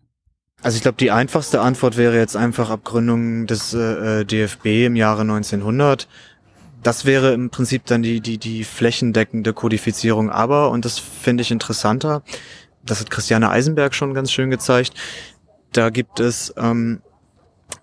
Also 0.62 0.76
ich 0.76 0.82
glaube, 0.82 0.96
die 0.96 1.10
einfachste 1.10 1.60
Antwort 1.60 1.98
wäre 1.98 2.16
jetzt 2.16 2.36
einfach 2.36 2.70
Abgründung 2.70 3.46
des 3.46 3.74
äh, 3.74 4.20
äh 4.20 4.24
DFB 4.24 4.86
im 4.86 4.96
Jahre 4.96 5.20
1900. 5.20 6.08
Das 6.82 7.04
wäre 7.04 7.34
im 7.34 7.50
Prinzip 7.50 7.84
dann 7.84 8.02
die, 8.02 8.22
die, 8.22 8.38
die 8.38 8.64
flächendeckende 8.64 9.52
Kodifizierung. 9.52 10.30
Aber, 10.30 10.70
und 10.70 10.86
das 10.86 10.98
finde 10.98 11.42
ich 11.42 11.50
interessanter, 11.50 12.22
das 12.82 13.00
hat 13.00 13.10
Christiane 13.10 13.50
Eisenberg 13.50 13.94
schon 13.94 14.14
ganz 14.14 14.32
schön 14.32 14.48
gezeigt, 14.48 14.94
da 15.72 15.90
gibt 15.90 16.20
es 16.20 16.54
ähm, 16.56 17.02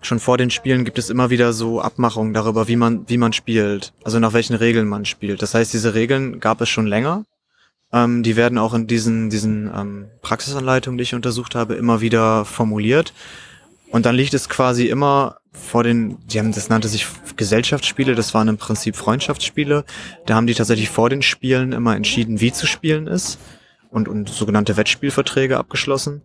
schon 0.00 0.18
vor 0.18 0.38
den 0.38 0.50
Spielen 0.50 0.84
gibt 0.84 0.98
es 0.98 1.10
immer 1.10 1.30
wieder 1.30 1.52
so 1.52 1.80
Abmachungen 1.80 2.34
darüber, 2.34 2.68
wie 2.68 2.76
man, 2.76 3.08
wie 3.08 3.18
man 3.18 3.32
spielt, 3.32 3.92
also 4.04 4.18
nach 4.18 4.32
welchen 4.32 4.54
Regeln 4.54 4.88
man 4.88 5.04
spielt. 5.04 5.42
Das 5.42 5.54
heißt, 5.54 5.72
diese 5.72 5.94
Regeln 5.94 6.40
gab 6.40 6.60
es 6.60 6.68
schon 6.68 6.86
länger. 6.86 7.24
Ähm, 7.92 8.22
die 8.22 8.36
werden 8.36 8.58
auch 8.58 8.74
in 8.74 8.86
diesen, 8.86 9.30
diesen 9.30 9.70
ähm, 9.74 10.06
Praxisanleitungen, 10.22 10.98
die 10.98 11.02
ich 11.02 11.14
untersucht 11.14 11.54
habe, 11.54 11.74
immer 11.74 12.00
wieder 12.00 12.44
formuliert. 12.44 13.12
Und 13.90 14.06
dann 14.06 14.14
liegt 14.14 14.32
es 14.32 14.48
quasi 14.48 14.86
immer 14.86 15.36
vor 15.52 15.84
den, 15.84 16.16
die 16.26 16.38
haben, 16.38 16.52
das 16.52 16.70
nannte 16.70 16.88
sich 16.88 17.06
Gesellschaftsspiele, 17.36 18.14
das 18.14 18.32
waren 18.32 18.48
im 18.48 18.56
Prinzip 18.56 18.96
Freundschaftsspiele. 18.96 19.84
Da 20.24 20.34
haben 20.34 20.46
die 20.46 20.54
tatsächlich 20.54 20.88
vor 20.88 21.10
den 21.10 21.20
Spielen 21.20 21.72
immer 21.72 21.94
entschieden, 21.94 22.40
wie 22.40 22.52
zu 22.52 22.66
spielen 22.66 23.06
ist 23.06 23.38
und, 23.90 24.08
und 24.08 24.30
sogenannte 24.30 24.78
Wettspielverträge 24.78 25.58
abgeschlossen. 25.58 26.22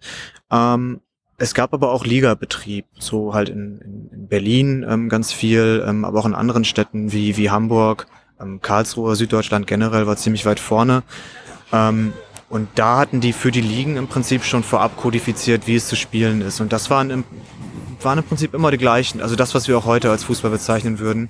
Ähm, 0.49 1.01
es 1.37 1.53
gab 1.53 1.73
aber 1.73 1.91
auch 1.91 2.05
Ligabetrieb, 2.05 2.85
so 2.97 3.33
halt 3.33 3.49
in, 3.49 3.79
in 4.11 4.27
Berlin 4.27 4.85
ähm, 4.87 5.07
ganz 5.07 5.31
viel, 5.31 5.83
ähm, 5.87 6.03
aber 6.03 6.19
auch 6.19 6.25
in 6.25 6.33
anderen 6.33 6.65
Städten 6.65 7.11
wie, 7.11 7.37
wie 7.37 7.51
Hamburg, 7.51 8.07
ähm, 8.41 8.59
Karlsruhe, 8.61 9.15
Süddeutschland 9.15 9.67
generell 9.67 10.07
war 10.07 10.17
ziemlich 10.17 10.45
weit 10.45 10.59
vorne. 10.59 11.03
Ähm, 11.71 12.13
und 12.49 12.69
da 12.75 12.97
hatten 12.97 13.21
die 13.21 13.33
für 13.33 13.51
die 13.51 13.61
Ligen 13.61 13.97
im 13.97 14.07
Prinzip 14.07 14.43
schon 14.43 14.63
vorab 14.63 14.97
kodifiziert, 14.97 15.67
wie 15.67 15.75
es 15.75 15.87
zu 15.87 15.95
spielen 15.95 16.41
ist. 16.41 16.59
Und 16.59 16.73
das 16.73 16.89
waren 16.89 17.11
im, 17.11 17.23
waren 18.01 18.17
im 18.17 18.23
Prinzip 18.23 18.53
immer 18.53 18.71
die 18.71 18.77
gleichen. 18.77 19.21
Also 19.21 19.35
das, 19.35 19.53
was 19.53 19.67
wir 19.67 19.77
auch 19.77 19.85
heute 19.85 20.09
als 20.09 20.23
Fußball 20.23 20.49
bezeichnen 20.49 20.97
würden. 20.97 21.29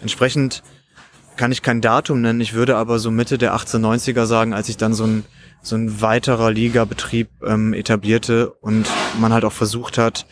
Entsprechend 0.00 0.62
kann 1.36 1.52
ich 1.52 1.62
kein 1.62 1.82
Datum 1.82 2.22
nennen. 2.22 2.40
Ich 2.40 2.54
würde 2.54 2.76
aber 2.76 2.98
so 2.98 3.10
Mitte 3.10 3.38
der 3.38 3.54
1890er 3.54 4.24
sagen, 4.24 4.54
als 4.54 4.70
ich 4.70 4.78
dann 4.78 4.94
so 4.94 5.04
ein 5.04 5.24
so 5.62 5.76
ein 5.76 6.00
weiterer 6.00 6.50
Ligabetrieb 6.50 7.28
ähm, 7.44 7.72
etablierte 7.72 8.50
und 8.50 8.88
man 9.20 9.32
halt 9.32 9.44
auch 9.44 9.52
versucht 9.52 9.98
hat, 9.98 10.26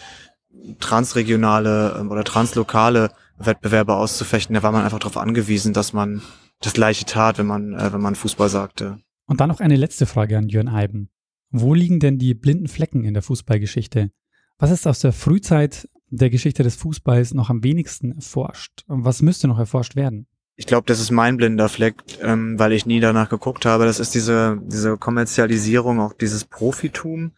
transregionale 0.81 1.97
ähm, 1.99 2.11
oder 2.11 2.25
translokale 2.25 3.11
Wettbewerbe 3.39 3.95
auszufechten. 3.95 4.55
Da 4.55 4.63
war 4.63 4.73
man 4.73 4.85
einfach 4.85 5.01
darauf 5.01 5.17
angewiesen, 5.17 5.73
dass 5.73 5.93
man 5.93 6.23
das 6.61 6.73
Gleiche 6.73 7.05
tat, 7.05 7.39
wenn 7.39 7.47
man, 7.47 7.75
äh, 7.75 7.93
wenn 7.93 8.01
man 8.01 8.15
Fußball 8.15 8.49
sagte. 8.49 8.99
Und 9.27 9.41
dann 9.41 9.49
noch 9.49 9.61
eine 9.61 9.77
letzte 9.77 10.07
Frage 10.07 10.39
an 10.39 10.49
Jörn 10.49 10.69
Eiben. 10.69 11.11
Wo 11.51 11.75
liegen 11.75 12.01
denn 12.01 12.19
die 12.19 12.35
blinden 12.35 12.69
Flecken 12.69 13.05
in 13.05 13.15
der 13.15 13.23
Fußballgeschichte? 13.23 14.11
Was 14.59 14.71
ist 14.71 14.87
aus 14.87 15.01
der 15.01 15.13
Frühzeit 15.13 15.89
der 16.09 16.31
Geschichte 16.31 16.63
des 16.63 16.77
Fußballs 16.77 17.35
noch 17.35 17.51
am 17.51 17.63
wenigsten 17.65 18.13
erforscht? 18.13 18.85
Was 18.87 19.23
müsste 19.23 19.49
noch 19.49 19.59
erforscht 19.59 19.97
werden? 19.97 20.27
Ich 20.57 20.67
glaube, 20.67 20.87
das 20.87 21.01
ist 21.01 21.11
mein 21.11 21.37
blinder 21.37 21.69
Fleck, 21.69 21.97
ähm, 22.21 22.59
weil 22.59 22.73
ich 22.73 22.87
nie 22.87 23.01
danach 23.01 23.29
geguckt 23.29 23.67
habe. 23.67 23.87
Das 23.87 23.99
ist 23.99 24.15
diese, 24.15 24.59
diese 24.63 24.97
Kommerzialisierung, 24.97 26.01
auch 26.01 26.13
dieses 26.13 26.45
Profitum. 26.45 27.33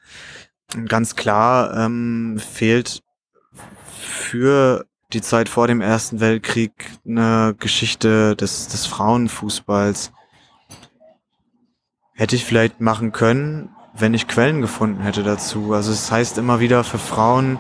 Ganz 0.89 1.17
klar 1.17 1.75
ähm, 1.77 2.39
fehlt 2.39 3.03
für 3.97 4.85
die 5.13 5.23
Zeit 5.23 5.49
vor 5.49 5.67
dem 5.67 5.81
Ersten 5.81 6.21
Weltkrieg 6.21 6.73
eine 7.07 7.55
Geschichte 7.59 8.37
des, 8.37 8.69
des 8.69 8.87
Frauenfußballs. 8.87 10.13
Hätte 12.13 12.37
ich 12.37 12.45
vielleicht 12.45 12.81
machen 12.81 13.13
können, 13.13 13.71
wenn 13.95 14.15
ich 14.15 14.29
Quellen 14.29 14.61
gefunden 14.61 15.03
hätte 15.03 15.23
dazu. 15.23 15.73
Also 15.73 15.93
es 15.93 16.11
heißt 16.11 16.37
immer 16.39 16.61
wieder, 16.61 16.85
für 16.85 16.99
Frauen 16.99 17.59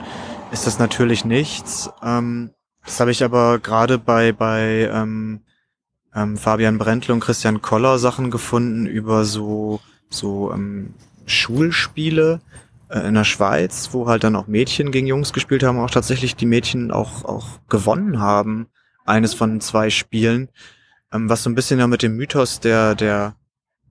ist 0.50 0.66
das 0.66 0.78
natürlich 0.78 1.24
nichts. 1.24 1.90
Ähm, 2.02 2.50
das 2.84 3.00
habe 3.00 3.10
ich 3.10 3.24
aber 3.24 3.58
gerade 3.58 3.98
bei, 3.98 4.32
bei 4.32 4.90
ähm, 4.92 5.42
ähm, 6.16 6.36
Fabian 6.38 6.78
Brentle 6.78 7.14
und 7.14 7.20
Christian 7.20 7.62
Koller 7.62 7.98
Sachen 7.98 8.30
gefunden 8.30 8.86
über 8.86 9.24
so, 9.24 9.80
so 10.08 10.50
ähm, 10.52 10.94
Schulspiele 11.26 12.40
äh, 12.88 13.00
in 13.06 13.14
der 13.14 13.24
Schweiz, 13.24 13.90
wo 13.92 14.08
halt 14.08 14.24
dann 14.24 14.34
auch 14.34 14.46
Mädchen 14.46 14.90
gegen 14.90 15.06
Jungs 15.06 15.32
gespielt 15.32 15.62
haben, 15.62 15.78
auch 15.78 15.90
tatsächlich 15.90 16.34
die 16.34 16.46
Mädchen 16.46 16.90
auch, 16.90 17.24
auch 17.24 17.46
gewonnen 17.68 18.18
haben, 18.18 18.66
eines 19.04 19.34
von 19.34 19.60
zwei 19.60 19.90
Spielen, 19.90 20.48
ähm, 21.12 21.28
was 21.28 21.42
so 21.42 21.50
ein 21.50 21.54
bisschen 21.54 21.78
ja 21.78 21.86
mit 21.86 22.02
dem 22.02 22.16
Mythos 22.16 22.60
der, 22.60 22.94
der, 22.94 23.34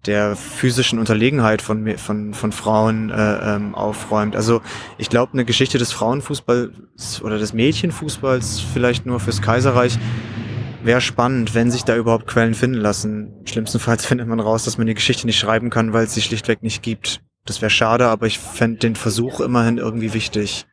der 0.08 0.36
physischen 0.36 0.98
Unterlegenheit 0.98 1.62
von, 1.62 1.98
von, 1.98 2.34
von 2.34 2.52
Frauen 2.52 3.12
äh, 3.12 3.56
ähm, 3.56 3.76
aufräumt. 3.76 4.36
Also 4.36 4.62
ich 4.98 5.10
glaube, 5.10 5.34
eine 5.34 5.46
Geschichte 5.46 5.78
des 5.78 5.92
Frauenfußballs 5.92 7.22
oder 7.22 7.38
des 7.38 7.54
Mädchenfußballs 7.54 8.62
vielleicht 8.74 9.06
nur 9.06 9.20
fürs 9.20 9.42
Kaiserreich 9.42 10.00
wäre 10.86 11.02
spannend, 11.02 11.54
wenn 11.56 11.72
sich 11.72 11.84
da 11.84 11.96
überhaupt 11.96 12.28
Quellen 12.28 12.54
finden 12.54 12.80
lassen. 12.80 13.42
Schlimmstenfalls 13.46 14.06
findet 14.06 14.28
man 14.28 14.40
raus, 14.40 14.64
dass 14.64 14.78
man 14.78 14.88
die 14.88 14.94
Geschichte 14.94 15.26
nicht 15.26 15.40
schreiben 15.40 15.70
kann, 15.70 15.94
weil 15.94 16.06
es 16.06 16.14
sie 16.14 16.22
schlichtweg 16.22 16.64
nicht 16.64 16.84
gibt. 16.84 17.22
Das 17.46 17.62
wäre 17.62 17.70
schade, 17.70 18.08
aber 18.08 18.26
ich 18.26 18.40
fände 18.40 18.80
den 18.80 18.96
Versuch 18.96 19.40
immerhin 19.40 19.78
irgendwie 19.78 20.14
wichtig. 20.14 20.66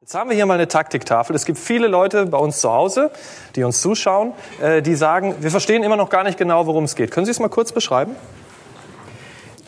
Jetzt 0.00 0.14
haben 0.14 0.30
wir 0.30 0.36
hier 0.36 0.46
mal 0.46 0.54
eine 0.54 0.68
Taktiktafel. 0.68 1.36
Es 1.36 1.44
gibt 1.44 1.58
viele 1.58 1.86
Leute 1.86 2.24
bei 2.24 2.38
uns 2.38 2.60
zu 2.62 2.70
Hause, 2.70 3.10
die 3.56 3.64
uns 3.64 3.82
zuschauen, 3.82 4.32
äh, 4.62 4.80
die 4.80 4.94
sagen, 4.94 5.34
wir 5.40 5.50
verstehen 5.50 5.82
immer 5.82 5.96
noch 5.96 6.08
gar 6.08 6.24
nicht 6.24 6.38
genau, 6.38 6.66
worum 6.66 6.84
es 6.84 6.96
geht. 6.96 7.10
Können 7.10 7.26
Sie 7.26 7.32
es 7.32 7.40
mal 7.40 7.50
kurz 7.50 7.72
beschreiben? 7.72 8.16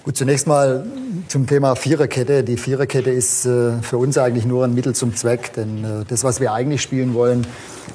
Gut, 0.02 0.16
zunächst 0.16 0.46
mal 0.46 0.86
zum 1.28 1.46
Thema 1.46 1.74
Viererkette. 1.74 2.42
Die 2.42 2.56
Viererkette 2.56 3.10
ist 3.10 3.44
äh, 3.44 3.82
für 3.82 3.98
uns 3.98 4.16
eigentlich 4.16 4.46
nur 4.46 4.64
ein 4.64 4.74
Mittel 4.74 4.94
zum 4.94 5.14
Zweck, 5.14 5.52
denn 5.52 5.84
äh, 5.84 5.88
das, 6.08 6.24
was 6.24 6.40
wir 6.40 6.54
eigentlich 6.54 6.80
spielen 6.80 7.12
wollen, 7.12 7.46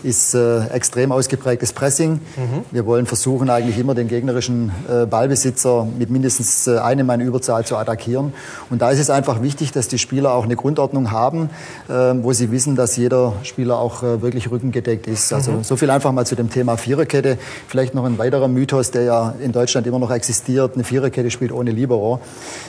ist 0.04 0.36
äh, 0.36 0.68
extrem 0.68 1.12
ausgeprägtes 1.12 1.74
Pressing. 1.74 2.14
Mhm. 2.14 2.66
Wir 2.72 2.86
wollen 2.86 3.08
versuchen, 3.08 3.50
eigentlich 3.50 3.78
immer 3.80 3.96
den 3.96 4.08
gegnerischen 4.08 4.72
äh, 4.88 5.06
Ballbesitzer 5.06 5.88
mit 5.98 6.10
mindestens 6.12 6.68
äh, 6.68 6.78
einem 6.78 7.08
Mann 7.08 7.22
Überzahl 7.22 7.66
zu 7.66 7.76
attackieren. 7.76 8.34
Und 8.70 8.82
da 8.82 8.92
ist 8.92 9.00
es 9.00 9.10
einfach 9.10 9.42
wichtig, 9.42 9.72
dass 9.72 9.88
die 9.88 9.98
Spieler 9.98 10.34
auch 10.34 10.44
eine 10.44 10.56
Grundordnung 10.56 11.12
haben, 11.12 11.50
äh, 11.88 11.94
wo 11.94 12.34
sie 12.34 12.52
wissen, 12.52 12.76
dass 12.76 12.96
jeder 12.98 13.34
Spieler 13.44 13.80
auch 13.80 14.04
äh, 14.04 14.22
wirklich 14.22 14.52
rückengedeckt 14.52 15.08
ist. 15.08 15.34
Also 15.34 15.54
mhm. 15.54 15.64
so 15.64 15.76
viel 15.76 15.90
einfach 15.90 16.12
mal 16.12 16.26
zu 16.26 16.36
dem 16.36 16.50
Thema 16.50 16.78
Viererkette. 16.78 17.38
Vielleicht 17.68 17.96
noch 17.96 18.06
ein 18.06 18.18
weiterer 18.18 18.48
Mythos, 18.48 18.92
der 18.92 19.04
ja 19.04 19.36
in 19.40 19.52
Deutschland 19.52 19.88
immer 19.88 20.00
noch 20.00 20.12
existiert. 20.12 20.76
Eine 20.76 20.84
Viererkette 20.84 21.32
spielt 21.32 21.52
ohne 21.52 21.72
Libero. 21.96 22.20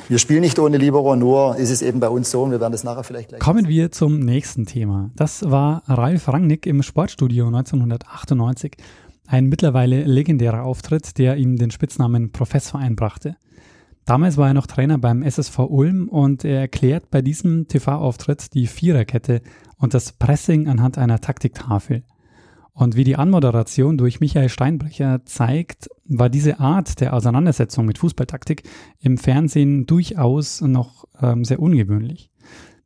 Wir 0.08 0.18
spielen 0.18 0.40
nicht 0.40 0.58
ohne 0.58 0.78
Libero, 0.78 1.16
nur 1.16 1.56
ist 1.56 1.70
es 1.70 1.82
eben 1.82 2.00
bei 2.00 2.08
uns 2.08 2.30
so 2.30 2.42
und 2.42 2.52
wir 2.52 2.60
werden 2.60 2.72
das 2.72 2.84
nachher 2.84 3.02
vielleicht 3.04 3.30
gleich 3.30 3.40
Kommen 3.40 3.68
wir 3.68 3.90
zum 3.90 4.20
nächsten 4.20 4.66
Thema. 4.66 5.10
Das 5.16 5.50
war 5.50 5.82
Ralf 5.86 6.28
Rangnick 6.28 6.66
im 6.66 6.82
Sportstudio 6.82 7.16
Studio 7.16 7.46
1998 7.46 8.76
ein 9.26 9.46
mittlerweile 9.46 10.04
legendärer 10.04 10.62
Auftritt, 10.62 11.18
der 11.18 11.36
ihm 11.36 11.56
den 11.56 11.72
Spitznamen 11.72 12.30
Professor 12.30 12.78
einbrachte. 12.78 13.36
Damals 14.04 14.36
war 14.36 14.48
er 14.48 14.54
noch 14.54 14.68
Trainer 14.68 14.98
beim 14.98 15.24
SSV 15.24 15.58
Ulm 15.58 16.08
und 16.08 16.44
er 16.44 16.60
erklärt 16.60 17.10
bei 17.10 17.22
diesem 17.22 17.66
TV-Auftritt 17.66 18.54
die 18.54 18.68
Viererkette 18.68 19.42
und 19.78 19.94
das 19.94 20.12
Pressing 20.12 20.68
anhand 20.68 20.98
einer 20.98 21.20
Taktiktafel. 21.20 22.04
Und 22.76 22.94
wie 22.94 23.04
die 23.04 23.16
Anmoderation 23.16 23.96
durch 23.96 24.20
Michael 24.20 24.50
Steinbrecher 24.50 25.24
zeigt, 25.24 25.88
war 26.04 26.28
diese 26.28 26.60
Art 26.60 27.00
der 27.00 27.14
Auseinandersetzung 27.14 27.86
mit 27.86 27.96
Fußballtaktik 27.96 28.64
im 29.00 29.16
Fernsehen 29.16 29.86
durchaus 29.86 30.60
noch 30.60 31.06
ähm, 31.22 31.42
sehr 31.42 31.58
ungewöhnlich. 31.58 32.30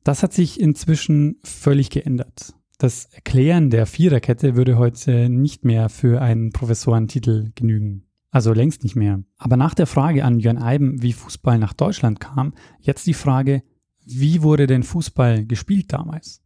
Das 0.05 0.23
hat 0.23 0.33
sich 0.33 0.61
inzwischen 0.61 1.41
völlig 1.43 1.91
geändert. 1.91 2.55
Das 2.79 3.07
Erklären 3.07 3.69
der 3.69 3.85
Viererkette 3.85 4.55
würde 4.55 4.79
heute 4.79 5.29
nicht 5.29 5.65
mehr 5.65 5.89
für 5.89 6.23
einen 6.23 6.53
Professorentitel 6.53 7.51
genügen. 7.57 8.05
Also 8.31 8.53
längst 8.53 8.85
nicht 8.85 8.95
mehr. 8.95 9.25
Aber 9.39 9.57
nach 9.57 9.75
der 9.75 9.89
Frage 9.89 10.25
an 10.25 10.39
Jörn 10.39 10.59
Eiben, 10.59 11.03
wie 11.03 11.13
Fußball 11.13 11.59
nach 11.59 11.73
Deutschland 11.73 12.21
kam, 12.21 12.55
jetzt 12.79 13.09
die 13.09 13.15
Frage, 13.15 13.65
wie 14.07 14.43
wurde 14.43 14.69
denn 14.69 14.85
Fußball 14.85 15.47
gespielt 15.47 15.93
damals? 15.93 16.45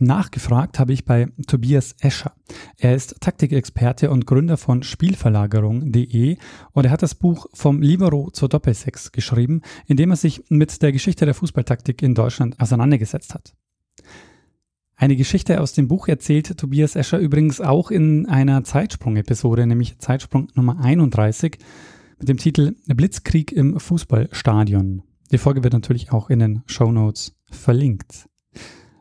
Nachgefragt 0.00 0.78
habe 0.78 0.92
ich 0.92 1.04
bei 1.04 1.26
Tobias 1.46 1.96
Escher. 2.00 2.32
Er 2.76 2.94
ist 2.94 3.16
Taktikexperte 3.20 4.10
und 4.10 4.26
Gründer 4.26 4.56
von 4.56 4.84
Spielverlagerung.de 4.84 6.36
und 6.72 6.84
er 6.84 6.90
hat 6.90 7.02
das 7.02 7.16
Buch 7.16 7.46
Vom 7.52 7.82
Libero 7.82 8.30
zur 8.30 8.48
Doppelsex 8.48 9.10
geschrieben, 9.10 9.62
in 9.86 9.96
dem 9.96 10.10
er 10.10 10.16
sich 10.16 10.44
mit 10.50 10.82
der 10.82 10.92
Geschichte 10.92 11.24
der 11.24 11.34
Fußballtaktik 11.34 12.02
in 12.02 12.14
Deutschland 12.14 12.60
auseinandergesetzt 12.60 13.34
hat. 13.34 13.54
Eine 14.94 15.16
Geschichte 15.16 15.60
aus 15.60 15.72
dem 15.72 15.88
Buch 15.88 16.08
erzählt 16.08 16.56
Tobias 16.58 16.96
Escher 16.96 17.18
übrigens 17.18 17.60
auch 17.60 17.90
in 17.90 18.26
einer 18.26 18.64
Zeitsprung-Episode, 18.64 19.66
nämlich 19.66 19.98
Zeitsprung 19.98 20.48
Nummer 20.54 20.80
31 20.80 21.58
mit 22.18 22.28
dem 22.28 22.36
Titel 22.36 22.76
Blitzkrieg 22.86 23.52
im 23.52 23.78
Fußballstadion. 23.78 25.02
Die 25.30 25.38
Folge 25.38 25.62
wird 25.62 25.74
natürlich 25.74 26.12
auch 26.12 26.30
in 26.30 26.38
den 26.38 26.62
Show 26.66 26.90
Notes 26.90 27.36
verlinkt. 27.50 28.28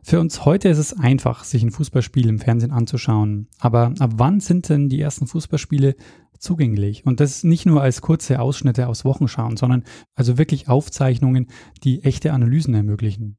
Für 0.10 0.22
uns 0.22 0.46
heute 0.46 0.70
ist 0.70 0.78
es 0.78 0.98
einfach, 0.98 1.44
sich 1.44 1.62
ein 1.64 1.72
Fußballspiel 1.72 2.30
im 2.30 2.40
Fernsehen 2.40 2.72
anzuschauen. 2.72 3.50
Aber 3.60 3.94
ab 4.00 4.12
wann 4.16 4.40
sind 4.40 4.70
denn 4.70 4.88
die 4.88 5.02
ersten 5.02 5.28
Fußballspiele 5.28 5.98
zugänglich? 6.40 7.06
Und 7.06 7.20
das 7.20 7.44
nicht 7.44 7.66
nur 7.66 7.82
als 7.82 8.00
kurze 8.00 8.40
Ausschnitte 8.40 8.88
aus 8.88 9.04
Wochenschauen, 9.04 9.58
sondern 9.58 9.84
also 10.16 10.38
wirklich 10.38 10.70
Aufzeichnungen, 10.70 11.48
die 11.84 12.06
echte 12.06 12.32
Analysen 12.32 12.74
ermöglichen. 12.74 13.38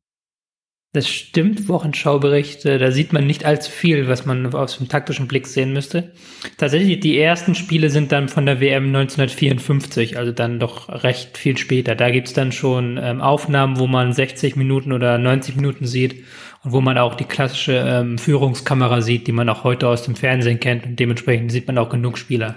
Das 0.95 1.07
stimmt, 1.07 1.69
Wochenschauberichte, 1.69 2.79
da 2.79 2.91
sieht 2.91 3.13
man 3.13 3.27
nicht 3.27 3.45
allzu 3.45 3.71
viel, 3.71 4.09
was 4.09 4.25
man 4.25 4.55
aus 4.55 4.79
dem 4.79 4.89
taktischen 4.89 5.29
Blick 5.29 5.47
sehen 5.47 5.75
müsste. 5.75 6.13
Tatsächlich, 6.57 7.01
die 7.01 7.19
ersten 7.19 7.55
Spiele 7.55 7.91
sind 7.91 8.11
dann 8.11 8.29
von 8.29 8.47
der 8.47 8.59
WM 8.61 8.87
1954, 8.87 10.17
also 10.17 10.33
dann 10.33 10.59
doch 10.59 10.89
recht 10.89 11.37
viel 11.37 11.59
später. 11.59 11.95
Da 11.95 12.11
gibt's 12.11 12.33
dann 12.33 12.53
schon 12.53 12.99
ähm, 13.03 13.21
Aufnahmen, 13.21 13.79
wo 13.79 13.87
man 13.87 14.15
60 14.15 14.57
Minuten 14.57 14.93
oder 14.93 15.19
90 15.19 15.57
Minuten 15.57 15.87
sieht 15.87 16.25
wo 16.73 16.81
man 16.81 16.99
auch 16.99 17.15
die 17.15 17.25
klassische 17.25 17.85
ähm, 17.87 18.19
Führungskamera 18.19 19.01
sieht, 19.01 19.27
die 19.27 19.33
man 19.33 19.49
auch 19.49 19.65
heute 19.65 19.89
aus 19.89 20.03
dem 20.03 20.17
Fernsehen 20.17 20.61
kennt 20.61 20.87
und 20.87 20.99
dementsprechend 20.99 21.53
sieht 21.53 21.67
man 21.67 21.79
auch 21.79 21.89
genug 21.89 22.19
Spieler. 22.19 22.57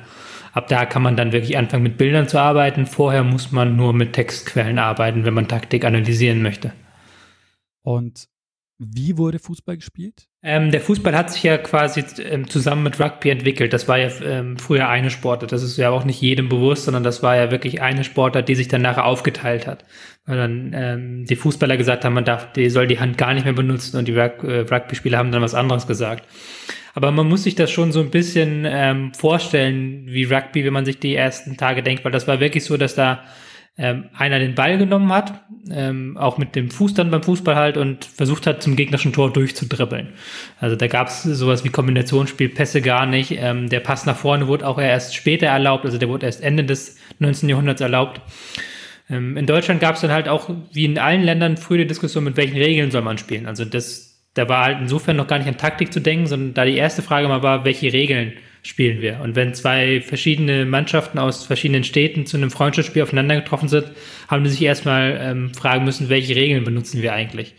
Ab 0.53 0.67
da 0.67 0.85
kann 0.85 1.01
man 1.01 1.15
dann 1.15 1.31
wirklich 1.31 1.57
anfangen, 1.57 1.83
mit 1.83 1.97
Bildern 1.97 2.27
zu 2.27 2.37
arbeiten. 2.37 2.85
Vorher 2.85 3.23
muss 3.23 3.51
man 3.51 3.75
nur 3.77 3.93
mit 3.93 4.13
Textquellen 4.13 4.79
arbeiten, 4.79 5.23
wenn 5.23 5.33
man 5.33 5.47
Taktik 5.47 5.85
analysieren 5.85 6.41
möchte. 6.41 6.73
Und 7.83 8.27
wie 8.83 9.17
wurde 9.17 9.37
Fußball 9.37 9.77
gespielt? 9.77 10.27
Ähm, 10.41 10.71
der 10.71 10.81
Fußball 10.81 11.15
hat 11.15 11.31
sich 11.31 11.43
ja 11.43 11.59
quasi 11.59 12.03
ähm, 12.23 12.49
zusammen 12.49 12.81
mit 12.81 12.99
Rugby 12.99 13.29
entwickelt. 13.29 13.73
Das 13.73 13.87
war 13.87 13.99
ja 13.99 14.09
ähm, 14.23 14.57
früher 14.57 14.89
eine 14.89 15.11
Sportart. 15.11 15.51
Das 15.51 15.61
ist 15.61 15.77
ja 15.77 15.91
auch 15.91 16.03
nicht 16.03 16.19
jedem 16.19 16.49
bewusst, 16.49 16.85
sondern 16.85 17.03
das 17.03 17.21
war 17.21 17.35
ja 17.35 17.51
wirklich 17.51 17.81
eine 17.81 18.03
Sportart, 18.03 18.49
die 18.49 18.55
sich 18.55 18.67
dann 18.67 18.81
nachher 18.81 19.05
aufgeteilt 19.05 19.67
hat. 19.67 19.85
Weil 20.25 20.37
dann 20.37 20.71
ähm, 20.75 21.25
die 21.25 21.35
Fußballer 21.35 21.77
gesagt 21.77 22.05
haben, 22.05 22.13
man 22.13 22.25
darf, 22.25 22.53
die 22.53 22.69
soll 22.69 22.87
die 22.87 22.99
Hand 22.99 23.17
gar 23.17 23.33
nicht 23.33 23.43
mehr 23.43 23.53
benutzen 23.53 23.97
und 23.97 24.07
die 24.07 24.13
äh, 24.13 24.65
Rugby-Spieler 24.69 25.17
haben 25.17 25.31
dann 25.31 25.41
was 25.41 25.55
anderes 25.55 25.87
gesagt. 25.87 26.27
Aber 26.93 27.11
man 27.11 27.27
muss 27.27 27.43
sich 27.43 27.55
das 27.55 27.71
schon 27.71 27.91
so 27.91 28.01
ein 28.01 28.11
bisschen 28.11 28.65
ähm, 28.67 29.13
vorstellen, 29.13 30.05
wie 30.07 30.25
Rugby, 30.25 30.65
wenn 30.65 30.73
man 30.73 30.85
sich 30.85 30.99
die 30.99 31.15
ersten 31.15 31.57
Tage 31.57 31.83
denkt, 31.83 32.03
weil 32.03 32.11
das 32.11 32.27
war 32.27 32.39
wirklich 32.39 32.65
so, 32.65 32.77
dass 32.77 32.95
da 32.95 33.23
ähm, 33.77 34.09
einer 34.13 34.39
den 34.39 34.53
Ball 34.53 34.77
genommen 34.77 35.11
hat, 35.13 35.45
ähm, 35.71 36.17
auch 36.17 36.37
mit 36.37 36.55
dem 36.55 36.69
Fuß 36.69 36.93
dann 36.93 37.09
beim 37.09 37.23
Fußball 37.23 37.55
halt 37.55 37.77
und 37.77 38.03
versucht 38.03 38.45
hat, 38.45 38.61
zum 38.61 38.75
gegnerischen 38.75 39.13
Tor 39.13 39.31
durchzudribbeln. 39.31 40.09
Also 40.59 40.75
da 40.75 40.87
gab 40.87 41.07
es 41.07 41.23
sowas 41.23 41.63
wie 41.63 41.69
Kombinationsspiel, 41.69 42.49
Pässe 42.49 42.81
gar 42.81 43.05
nicht. 43.05 43.31
Ähm, 43.31 43.69
der 43.69 43.79
Pass 43.79 44.05
nach 44.05 44.17
vorne 44.17 44.47
wurde 44.47 44.67
auch 44.67 44.77
erst 44.77 45.15
später 45.15 45.47
erlaubt, 45.47 45.85
also 45.85 45.97
der 45.97 46.09
wurde 46.09 46.25
erst 46.25 46.43
Ende 46.43 46.65
des 46.65 46.97
19. 47.19 47.47
Jahrhunderts 47.47 47.81
erlaubt. 47.81 48.19
Ähm, 49.11 49.37
in 49.37 49.45
Deutschland 49.45 49.81
gab 49.81 49.95
es 49.95 50.01
dann 50.01 50.11
halt 50.11 50.27
auch, 50.27 50.49
wie 50.71 50.85
in 50.85 50.97
allen 50.97 51.23
Ländern, 51.23 51.57
früher 51.57 51.79
die 51.79 51.87
Diskussion, 51.87 52.23
mit 52.23 52.37
welchen 52.37 52.57
Regeln 52.57 52.91
soll 52.91 53.01
man 53.01 53.17
spielen. 53.17 53.45
Also 53.45 53.65
das, 53.65 54.21
da 54.33 54.47
war 54.47 54.65
halt 54.65 54.77
insofern 54.81 55.17
noch 55.17 55.27
gar 55.27 55.37
nicht 55.37 55.47
an 55.47 55.57
Taktik 55.57 55.91
zu 55.91 55.99
denken, 55.99 56.27
sondern 56.27 56.53
da 56.53 56.65
die 56.65 56.77
erste 56.77 57.01
Frage 57.01 57.27
mal 57.27 57.43
war, 57.43 57.65
welche 57.65 57.91
Regeln 57.91 58.33
spielen 58.63 59.01
wir. 59.01 59.19
Und 59.21 59.35
wenn 59.35 59.53
zwei 59.53 60.01
verschiedene 60.01 60.65
Mannschaften 60.65 61.17
aus 61.17 61.45
verschiedenen 61.45 61.83
Städten 61.83 62.25
zu 62.25 62.37
einem 62.37 62.51
Freundschaftsspiel 62.51 63.01
aufeinander 63.01 63.35
getroffen 63.35 63.69
sind, 63.69 63.87
haben 64.27 64.43
die 64.43 64.51
sich 64.51 64.61
erstmal 64.61 65.17
ähm, 65.19 65.53
fragen 65.53 65.83
müssen, 65.83 66.09
welche 66.09 66.35
Regeln 66.35 66.63
benutzen 66.63 67.01
wir 67.01 67.13
eigentlich. 67.13 67.55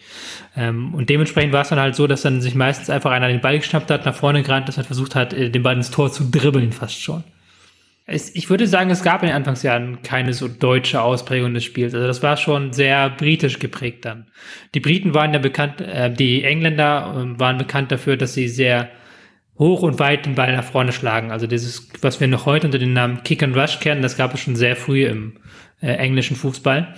Ähm, 0.56 0.94
und 0.94 1.10
dementsprechend 1.10 1.52
war 1.52 1.62
es 1.62 1.70
dann 1.70 1.80
halt 1.80 1.96
so, 1.96 2.06
dass 2.06 2.22
dann 2.22 2.40
sich 2.40 2.54
meistens 2.54 2.88
einfach 2.88 3.10
einer 3.10 3.28
den 3.28 3.40
Ball 3.40 3.58
geschnappt 3.58 3.90
hat, 3.90 4.06
nach 4.06 4.14
vorne 4.14 4.42
gerannt 4.42 4.68
ist 4.68 4.78
und 4.78 4.86
versucht 4.86 5.16
hat, 5.16 5.32
äh, 5.32 5.50
den 5.50 5.62
Ball 5.62 5.76
ins 5.76 5.90
Tor 5.90 6.12
zu 6.12 6.30
dribbeln 6.30 6.72
fast 6.72 7.02
schon. 7.02 7.24
Es, 8.12 8.34
ich 8.34 8.50
würde 8.50 8.66
sagen, 8.66 8.90
es 8.90 9.02
gab 9.02 9.22
in 9.22 9.28
den 9.28 9.36
Anfangsjahren 9.36 10.02
keine 10.02 10.34
so 10.34 10.46
deutsche 10.46 11.00
Ausprägung 11.00 11.54
des 11.54 11.64
Spiels. 11.64 11.94
Also 11.94 12.06
das 12.06 12.22
war 12.22 12.36
schon 12.36 12.72
sehr 12.72 13.08
britisch 13.10 13.58
geprägt 13.58 14.04
dann. 14.04 14.26
Die 14.74 14.80
Briten 14.80 15.14
waren 15.14 15.32
ja 15.32 15.38
bekannt, 15.38 15.80
äh, 15.80 16.12
die 16.12 16.44
Engländer 16.44 17.14
äh, 17.16 17.40
waren 17.40 17.58
bekannt 17.58 17.90
dafür, 17.90 18.16
dass 18.16 18.34
sie 18.34 18.48
sehr 18.48 18.90
hoch 19.58 19.82
und 19.82 19.98
weit 19.98 20.26
den 20.26 20.34
Ball 20.34 20.54
nach 20.54 20.64
vorne 20.64 20.92
schlagen. 20.92 21.30
Also 21.30 21.46
dieses, 21.46 21.88
was 22.02 22.20
wir 22.20 22.28
noch 22.28 22.46
heute 22.46 22.66
unter 22.66 22.78
dem 22.78 22.92
Namen 22.92 23.22
Kick 23.22 23.42
and 23.42 23.56
Rush 23.56 23.80
kennen, 23.80 24.02
das 24.02 24.16
gab 24.16 24.34
es 24.34 24.40
schon 24.40 24.56
sehr 24.56 24.76
früh 24.76 25.06
im 25.06 25.38
äh, 25.80 25.92
englischen 25.92 26.36
Fußball. 26.36 26.94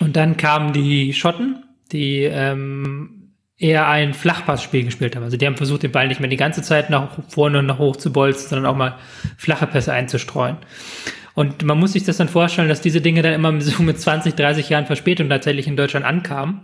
Und 0.00 0.16
dann 0.16 0.36
kamen 0.36 0.72
die 0.72 1.12
Schotten, 1.12 1.62
die 1.92 2.22
ähm, 2.22 3.21
eher 3.58 3.86
ein 3.88 4.14
Flachpassspiel 4.14 4.84
gespielt 4.84 5.14
haben. 5.14 5.22
Also 5.22 5.36
die 5.36 5.46
haben 5.46 5.56
versucht, 5.56 5.82
den 5.82 5.92
Ball 5.92 6.08
nicht 6.08 6.20
mehr 6.20 6.30
die 6.30 6.36
ganze 6.36 6.62
Zeit 6.62 6.90
nach 6.90 7.18
vorne 7.28 7.60
und 7.60 7.66
nach 7.66 7.78
hoch 7.78 7.96
zu 7.96 8.12
bolzen, 8.12 8.48
sondern 8.48 8.66
auch 8.66 8.76
mal 8.76 8.98
flache 9.36 9.66
Pässe 9.66 9.92
einzustreuen. 9.92 10.56
Und 11.34 11.62
man 11.64 11.78
muss 11.78 11.92
sich 11.92 12.04
das 12.04 12.18
dann 12.18 12.28
vorstellen, 12.28 12.68
dass 12.68 12.80
diese 12.80 13.00
Dinge 13.00 13.22
dann 13.22 13.32
immer 13.32 13.58
so 13.60 13.82
mit 13.82 14.00
20, 14.00 14.34
30 14.34 14.68
Jahren 14.68 14.86
Verspätung 14.86 15.28
tatsächlich 15.28 15.66
in 15.66 15.76
Deutschland 15.76 16.04
ankamen 16.04 16.62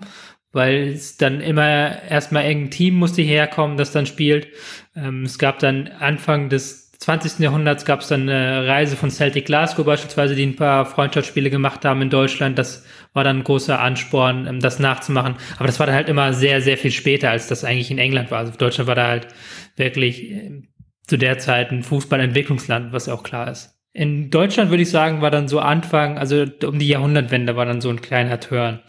weil 0.53 0.89
es 0.89 1.17
dann 1.17 1.41
immer 1.41 2.03
erstmal 2.03 2.45
irgendein 2.45 2.71
Team 2.71 2.95
musste 2.95 3.23
herkommen, 3.23 3.77
das 3.77 3.93
dann 3.93 4.07
spielt. 4.07 4.49
Ähm, 4.97 5.25
es 5.25 5.39
gab 5.39 5.59
dann 5.59 5.89
Anfang 5.89 6.49
des 6.49 6.88
20. 6.99 7.39
Jahrhunderts 7.39 7.85
gab 7.85 8.01
es 8.01 8.09
dann 8.09 8.29
eine 8.29 8.67
Reise 8.67 8.97
von 8.97 9.11
Celtic 9.11 9.47
Glasgow 9.47 9.87
beispielsweise, 9.87 10.35
die 10.35 10.45
ein 10.45 10.57
paar 10.57 10.85
Freundschaftsspiele 10.85 11.49
gemacht 11.49 11.85
haben 11.85 12.03
in 12.03 12.11
Deutschland. 12.11 12.59
Das 12.59 12.85
war 13.13 13.23
dann 13.23 13.39
ein 13.39 13.45
großer 13.45 13.81
Ansporn, 13.81 14.47
ähm, 14.47 14.61
das 14.61 14.81
nachzumachen. 14.81 15.37
Aber 15.57 15.67
das 15.67 15.79
war 15.79 15.87
dann 15.87 15.95
halt 15.95 16.09
immer 16.09 16.33
sehr, 16.33 16.61
sehr 16.61 16.77
viel 16.77 16.91
später, 16.91 17.31
als 17.31 17.47
das 17.47 17.65
eigentlich 17.65 17.93
in 17.93 17.99
England 17.99 18.31
war. 18.31 18.39
Also 18.39 18.53
Deutschland 18.53 18.89
war 18.89 18.97
da 18.97 19.07
halt 19.07 19.29
wirklich 19.77 20.31
äh, 20.31 20.63
zu 21.07 21.17
der 21.17 21.39
Zeit 21.39 21.71
ein 21.71 21.85
Fußballentwicklungsland, 21.85 22.93
was 22.93 23.09
auch 23.09 23.23
klar 23.23 23.51
ist. 23.51 23.77
In 23.93 24.31
Deutschland 24.31 24.71
würde 24.71 24.83
ich 24.83 24.91
sagen, 24.91 25.23
war 25.23 25.31
dann 25.31 25.49
so 25.49 25.61
Anfang, 25.61 26.19
also 26.19 26.45
um 26.65 26.79
die 26.79 26.89
Jahrhundertwende 26.89 27.57
war 27.57 27.65
dann 27.65 27.81
so 27.81 27.91
ein 27.91 28.03
kleiner 28.03 28.39
Turn 28.41 28.81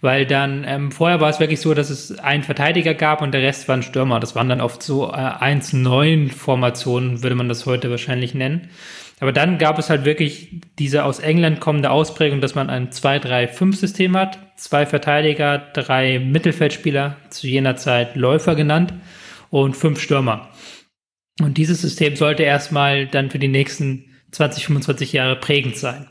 weil 0.00 0.26
dann 0.26 0.64
ähm, 0.66 0.92
vorher 0.92 1.20
war 1.20 1.28
es 1.28 1.40
wirklich 1.40 1.60
so, 1.60 1.74
dass 1.74 1.90
es 1.90 2.18
einen 2.18 2.44
Verteidiger 2.44 2.94
gab 2.94 3.20
und 3.20 3.32
der 3.32 3.42
Rest 3.42 3.68
waren 3.68 3.82
Stürmer. 3.82 4.20
Das 4.20 4.36
waren 4.36 4.48
dann 4.48 4.60
oft 4.60 4.82
so 4.82 5.08
äh, 5.08 5.16
1-9-Formationen, 5.16 7.22
würde 7.22 7.34
man 7.34 7.48
das 7.48 7.66
heute 7.66 7.90
wahrscheinlich 7.90 8.34
nennen. 8.34 8.70
Aber 9.20 9.32
dann 9.32 9.58
gab 9.58 9.78
es 9.78 9.90
halt 9.90 10.04
wirklich 10.04 10.60
diese 10.78 11.04
aus 11.04 11.18
England 11.18 11.58
kommende 11.58 11.90
Ausprägung, 11.90 12.40
dass 12.40 12.54
man 12.54 12.70
ein 12.70 12.90
2-3-5-System 12.90 14.16
hat. 14.16 14.38
Zwei 14.56 14.86
Verteidiger, 14.86 15.58
drei 15.58 16.20
Mittelfeldspieler, 16.20 17.16
zu 17.30 17.48
jener 17.48 17.76
Zeit 17.76 18.14
Läufer 18.14 18.54
genannt 18.54 18.94
und 19.50 19.76
fünf 19.76 20.00
Stürmer. 20.00 20.50
Und 21.40 21.58
dieses 21.58 21.80
System 21.80 22.14
sollte 22.14 22.44
erstmal 22.44 23.06
dann 23.06 23.30
für 23.30 23.38
die 23.38 23.48
nächsten 23.48 24.04
20, 24.30 24.66
25 24.66 25.12
Jahre 25.12 25.36
prägend 25.36 25.76
sein. 25.76 26.06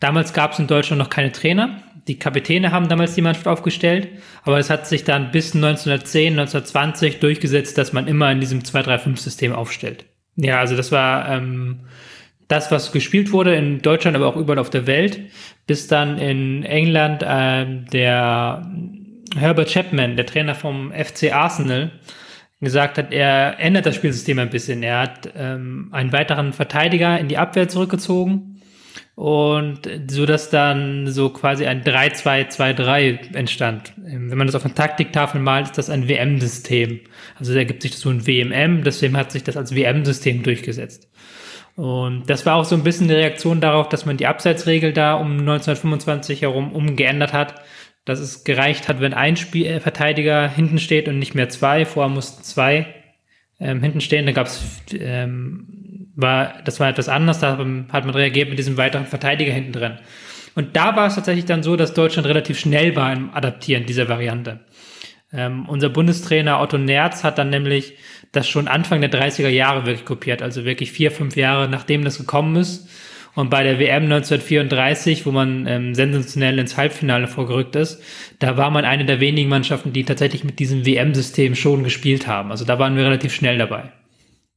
Damals 0.00 0.34
gab 0.34 0.52
es 0.52 0.58
in 0.58 0.66
Deutschland 0.66 0.98
noch 0.98 1.10
keine 1.10 1.32
Trainer. 1.32 1.82
Die 2.08 2.18
Kapitäne 2.18 2.70
haben 2.70 2.88
damals 2.88 3.14
die 3.14 3.22
Mannschaft 3.22 3.48
aufgestellt, 3.48 4.08
aber 4.44 4.58
es 4.58 4.70
hat 4.70 4.86
sich 4.86 5.02
dann 5.02 5.32
bis 5.32 5.54
1910, 5.54 6.34
1920 6.38 7.18
durchgesetzt, 7.18 7.76
dass 7.78 7.92
man 7.92 8.06
immer 8.06 8.30
in 8.30 8.40
diesem 8.40 8.60
2-3-5-System 8.60 9.52
aufstellt. 9.52 10.04
Ja, 10.36 10.60
also 10.60 10.76
das 10.76 10.92
war 10.92 11.28
ähm, 11.28 11.80
das, 12.46 12.70
was 12.70 12.92
gespielt 12.92 13.32
wurde 13.32 13.56
in 13.56 13.82
Deutschland, 13.82 14.16
aber 14.16 14.28
auch 14.28 14.36
überall 14.36 14.60
auf 14.60 14.70
der 14.70 14.86
Welt, 14.86 15.18
bis 15.66 15.88
dann 15.88 16.18
in 16.18 16.62
England 16.62 17.24
äh, 17.24 17.66
der 17.92 18.70
Herbert 19.36 19.70
Chapman, 19.70 20.16
der 20.16 20.26
Trainer 20.26 20.54
vom 20.54 20.92
FC 20.92 21.32
Arsenal, 21.32 21.90
gesagt 22.60 22.98
hat, 22.98 23.12
er 23.12 23.58
ändert 23.58 23.84
das 23.84 23.96
Spielsystem 23.96 24.38
ein 24.38 24.50
bisschen. 24.50 24.82
Er 24.82 25.00
hat 25.00 25.30
ähm, 25.36 25.88
einen 25.92 26.12
weiteren 26.12 26.52
Verteidiger 26.52 27.18
in 27.18 27.28
die 27.28 27.36
Abwehr 27.36 27.68
zurückgezogen 27.68 28.55
und 29.16 29.80
so 30.08 30.26
dass 30.26 30.50
dann 30.50 31.10
so 31.10 31.30
quasi 31.30 31.66
ein 31.66 31.82
3-2-2-3 31.82 33.34
entstand. 33.34 33.94
Ähm, 34.06 34.30
wenn 34.30 34.38
man 34.38 34.46
das 34.46 34.54
auf 34.54 34.64
einer 34.64 34.74
Taktiktafel 34.74 35.40
malt, 35.40 35.66
ist 35.66 35.78
das 35.78 35.90
ein 35.90 36.06
WM-System. 36.06 37.00
Also 37.38 37.54
da 37.54 37.64
gibt 37.64 37.82
sich 37.82 37.96
so 37.96 38.10
ein 38.10 38.26
WMM, 38.26 38.84
deswegen 38.84 39.16
hat 39.16 39.32
sich 39.32 39.42
das 39.42 39.56
als 39.56 39.74
WM-System 39.74 40.42
durchgesetzt. 40.42 41.08
Und 41.76 42.28
das 42.28 42.44
war 42.44 42.56
auch 42.56 42.66
so 42.66 42.74
ein 42.74 42.84
bisschen 42.84 43.08
die 43.08 43.14
Reaktion 43.14 43.60
darauf, 43.60 43.88
dass 43.88 44.04
man 44.04 44.18
die 44.18 44.26
Abseitsregel 44.26 44.92
da 44.92 45.14
um 45.14 45.32
1925 45.40 46.42
herum 46.42 46.72
umgeändert 46.72 47.32
hat, 47.32 47.54
dass 48.04 48.20
es 48.20 48.44
gereicht 48.44 48.88
hat, 48.88 49.00
wenn 49.00 49.14
ein 49.14 49.36
Spiel 49.36 49.66
äh, 49.66 49.80
Verteidiger 49.80 50.48
hinten 50.48 50.78
steht 50.78 51.08
und 51.08 51.18
nicht 51.18 51.34
mehr 51.34 51.48
zwei. 51.48 51.86
Vorher 51.86 52.14
mussten 52.14 52.42
zwei 52.42 52.86
ähm, 53.58 53.82
hinten 53.82 54.00
stehen. 54.00 54.26
Da 54.26 54.32
gab 54.32 54.46
es, 54.46 54.62
ähm, 54.92 55.85
war, 56.16 56.54
das 56.64 56.80
war 56.80 56.88
etwas 56.88 57.08
anders. 57.08 57.38
Da 57.38 57.58
hat 57.58 58.04
man 58.04 58.14
reagiert 58.14 58.48
mit 58.48 58.58
diesem 58.58 58.76
weiteren 58.76 59.06
Verteidiger 59.06 59.52
hinten 59.52 59.72
drin. 59.72 59.98
Und 60.54 60.74
da 60.74 60.96
war 60.96 61.06
es 61.06 61.14
tatsächlich 61.14 61.44
dann 61.44 61.62
so, 61.62 61.76
dass 61.76 61.94
Deutschland 61.94 62.26
relativ 62.26 62.58
schnell 62.58 62.96
war 62.96 63.12
im 63.12 63.32
Adaptieren 63.34 63.86
dieser 63.86 64.08
Variante. 64.08 64.60
Ähm, 65.32 65.68
unser 65.68 65.90
Bundestrainer 65.90 66.60
Otto 66.60 66.78
Nerz 66.78 67.22
hat 67.22 67.36
dann 67.36 67.50
nämlich 67.50 67.94
das 68.32 68.48
schon 68.48 68.66
Anfang 68.68 69.00
der 69.00 69.12
30er 69.12 69.48
Jahre 69.48 69.84
wirklich 69.86 70.06
kopiert, 70.06 70.40
also 70.40 70.64
wirklich 70.64 70.92
vier, 70.92 71.10
fünf 71.10 71.36
Jahre 71.36 71.68
nachdem 71.68 72.04
das 72.04 72.18
gekommen 72.18 72.56
ist. 72.56 72.88
Und 73.34 73.50
bei 73.50 73.62
der 73.62 73.78
WM 73.78 74.04
1934, 74.04 75.26
wo 75.26 75.30
man 75.30 75.66
ähm, 75.66 75.94
sensationell 75.94 76.58
ins 76.58 76.78
Halbfinale 76.78 77.28
vorgerückt 77.28 77.76
ist, 77.76 78.02
da 78.38 78.56
war 78.56 78.70
man 78.70 78.86
eine 78.86 79.04
der 79.04 79.20
wenigen 79.20 79.50
Mannschaften, 79.50 79.92
die 79.92 80.04
tatsächlich 80.04 80.42
mit 80.42 80.58
diesem 80.58 80.86
WM-System 80.86 81.54
schon 81.54 81.84
gespielt 81.84 82.26
haben. 82.26 82.50
Also 82.50 82.64
da 82.64 82.78
waren 82.78 82.96
wir 82.96 83.04
relativ 83.04 83.34
schnell 83.34 83.58
dabei. 83.58 83.92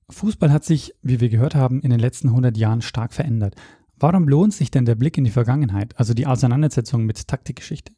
Fußball 0.09 0.51
hat 0.51 0.63
sich, 0.63 0.93
wie 1.01 1.19
wir 1.19 1.29
gehört 1.29 1.55
haben, 1.55 1.81
in 1.81 1.89
den 1.89 1.99
letzten 1.99 2.29
100 2.29 2.57
Jahren 2.57 2.81
stark 2.81 3.13
verändert. 3.13 3.55
Warum 3.95 4.27
lohnt 4.27 4.53
sich 4.53 4.71
denn 4.71 4.85
der 4.85 4.95
Blick 4.95 5.17
in 5.17 5.23
die 5.23 5.31
Vergangenheit, 5.31 5.93
also 5.97 6.13
die 6.13 6.25
Auseinandersetzung 6.25 7.05
mit 7.05 7.27
Taktikgeschichte? 7.27 7.91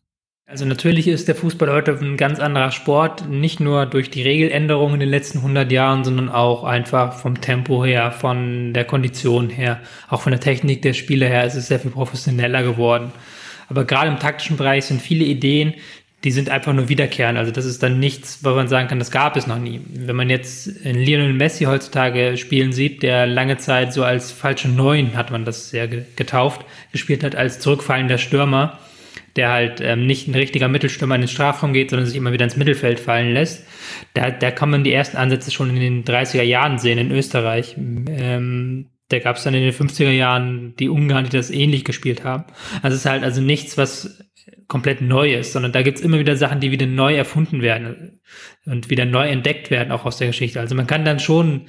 Also 0.52 0.66
natürlich 0.66 1.08
ist 1.08 1.30
der 1.30 1.36
Fußball 1.36 1.72
heute 1.72 1.98
ein 1.98 2.18
ganz 2.18 2.40
anderer 2.40 2.72
Sport, 2.72 3.30
nicht 3.30 3.62
nur 3.62 3.86
durch 3.86 4.10
die 4.10 4.22
Regeländerungen 4.22 4.96
in 4.96 5.00
den 5.00 5.10
letzten 5.10 5.38
100 5.38 5.72
Jahren, 5.72 6.04
sondern 6.04 6.28
auch 6.28 6.66
einfach 6.66 7.14
vom 7.14 7.40
Tempo 7.40 7.86
her, 7.86 8.12
von 8.12 8.74
der 8.74 8.84
Kondition 8.84 9.50
her, 9.50 9.80
auch 10.10 10.22
von 10.22 10.32
der 10.32 10.42
Technik 10.42 10.82
der 10.82 10.92
Spieler 10.92 11.28
her 11.28 11.46
ist 11.46 11.56
es 11.56 11.68
sehr 11.68 11.80
viel 11.80 11.92
professioneller 11.92 12.64
geworden. 12.64 13.14
Aber 13.70 13.86
gerade 13.86 14.10
im 14.10 14.20
taktischen 14.20 14.58
Bereich 14.58 14.84
sind 14.84 15.02
viele 15.02 15.24
Ideen, 15.24 15.76
die 16.24 16.32
sind 16.32 16.50
einfach 16.50 16.74
nur 16.74 16.88
wiederkehren. 16.88 17.38
Also 17.38 17.52
das 17.52 17.66
ist 17.66 17.82
dann 17.82 18.00
nichts, 18.00 18.44
wo 18.44 18.52
man 18.52 18.68
sagen 18.68 18.88
kann, 18.88 19.00
das 19.00 19.10
gab 19.10 19.36
es 19.36 19.48
noch 19.48 19.58
nie. 19.58 19.82
Wenn 19.90 20.16
man 20.16 20.30
jetzt 20.30 20.68
in 20.68 20.98
Lionel 20.98 21.34
Messi 21.34 21.66
heutzutage 21.66 22.38
spielen 22.38 22.74
sieht, 22.74 23.02
der 23.02 23.26
lange 23.26 23.58
Zeit 23.58 23.92
so 23.92 24.04
als 24.04 24.32
falsche 24.32 24.70
Neun, 24.70 25.16
hat 25.16 25.32
man 25.32 25.46
das 25.46 25.72
sehr 25.72 25.88
getauft, 25.88 26.64
gespielt 26.92 27.24
hat 27.24 27.36
als 27.36 27.60
zurückfallender 27.60 28.20
Stürmer, 28.20 28.78
der 29.36 29.50
halt 29.50 29.82
ähm, 29.82 30.06
nicht 30.06 30.28
ein 30.28 30.36
richtiger 30.36 30.68
Mittelstürmer 30.68 31.16
in 31.16 31.22
den 31.22 31.28
Strafraum 31.28 31.74
geht, 31.74 31.90
sondern 31.90 32.08
sich 32.08 32.18
immer 32.18 32.34
wieder 32.34 32.46
ins 32.46 32.58
Mittelfeld 32.58 33.00
fallen 33.00 33.34
lässt. 33.34 33.66
Da, 34.14 34.30
da 34.30 34.52
kann 34.52 34.70
man 34.70 34.84
die 34.84 34.94
ersten 34.94 35.18
Ansätze 35.18 35.50
schon 35.50 35.70
in 35.70 35.80
den 35.80 36.04
30er 36.04 36.44
Jahren 36.44 36.78
sehen 36.78 37.00
in 37.00 37.12
Österreich. 37.12 37.76
Ähm, 37.78 38.90
da 39.12 39.20
gab 39.20 39.38
es 39.38 39.44
dann 39.44 39.54
in 39.54 39.64
den 39.64 39.74
50er 39.74 40.12
Jahren 40.12 40.76
die 40.78 40.90
Ungarn, 40.90 41.26
die 41.26 41.36
das 41.36 41.50
ähnlich 41.50 41.84
gespielt 41.84 42.24
haben. 42.24 42.46
Also 42.82 42.96
es 42.96 43.02
ist 43.02 43.10
halt 43.10 43.24
also 43.24 43.42
nichts, 43.42 43.78
was 43.78 44.24
komplett 44.68 45.02
neu 45.02 45.34
ist, 45.36 45.54
sondern 45.54 45.72
da 45.72 45.82
gibt's 45.82 46.02
immer 46.02 46.20
wieder 46.20 46.36
Sachen, 46.38 46.60
die 46.60 46.72
wieder 46.72 46.86
neu 46.86 47.16
erfunden 47.16 47.62
werden 47.62 48.22
und 48.66 48.90
wieder 48.90 49.06
neu 49.06 49.28
entdeckt 49.28 49.70
werden, 49.70 49.92
auch 49.92 50.06
aus 50.06 50.18
der 50.18 50.28
Geschichte. 50.28 50.60
Also 50.60 50.76
man 50.76 50.88
kann 50.88 51.06
dann 51.06 51.20
schon 51.20 51.68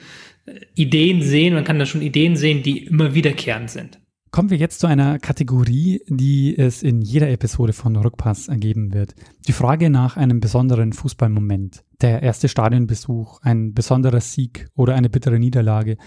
Ideen 0.74 1.22
sehen, 1.22 1.54
man 1.54 1.64
kann 1.64 1.78
dann 1.78 1.86
schon 1.86 2.02
Ideen 2.02 2.36
sehen, 2.36 2.62
die 2.62 2.86
immer 2.86 3.14
wiederkehrend 3.14 3.70
sind. 3.70 3.98
Kommen 4.30 4.48
wir 4.48 4.56
jetzt 4.56 4.80
zu 4.80 4.86
einer 4.86 5.18
Kategorie, 5.18 6.00
die 6.08 6.56
es 6.56 6.82
in 6.82 7.02
jeder 7.02 7.28
Episode 7.28 7.74
von 7.74 7.94
Rückpass 7.94 8.48
ergeben 8.48 8.94
wird. 8.94 9.14
Die 9.46 9.52
Frage 9.52 9.90
nach 9.90 10.16
einem 10.16 10.40
besonderen 10.40 10.94
Fußballmoment. 10.94 11.82
Der 12.00 12.22
erste 12.22 12.48
Stadionbesuch, 12.48 13.42
ein 13.42 13.74
besonderer 13.74 14.22
Sieg 14.22 14.68
oder 14.74 14.94
eine 14.94 15.10
bittere 15.10 15.38
Niederlage. 15.38 15.98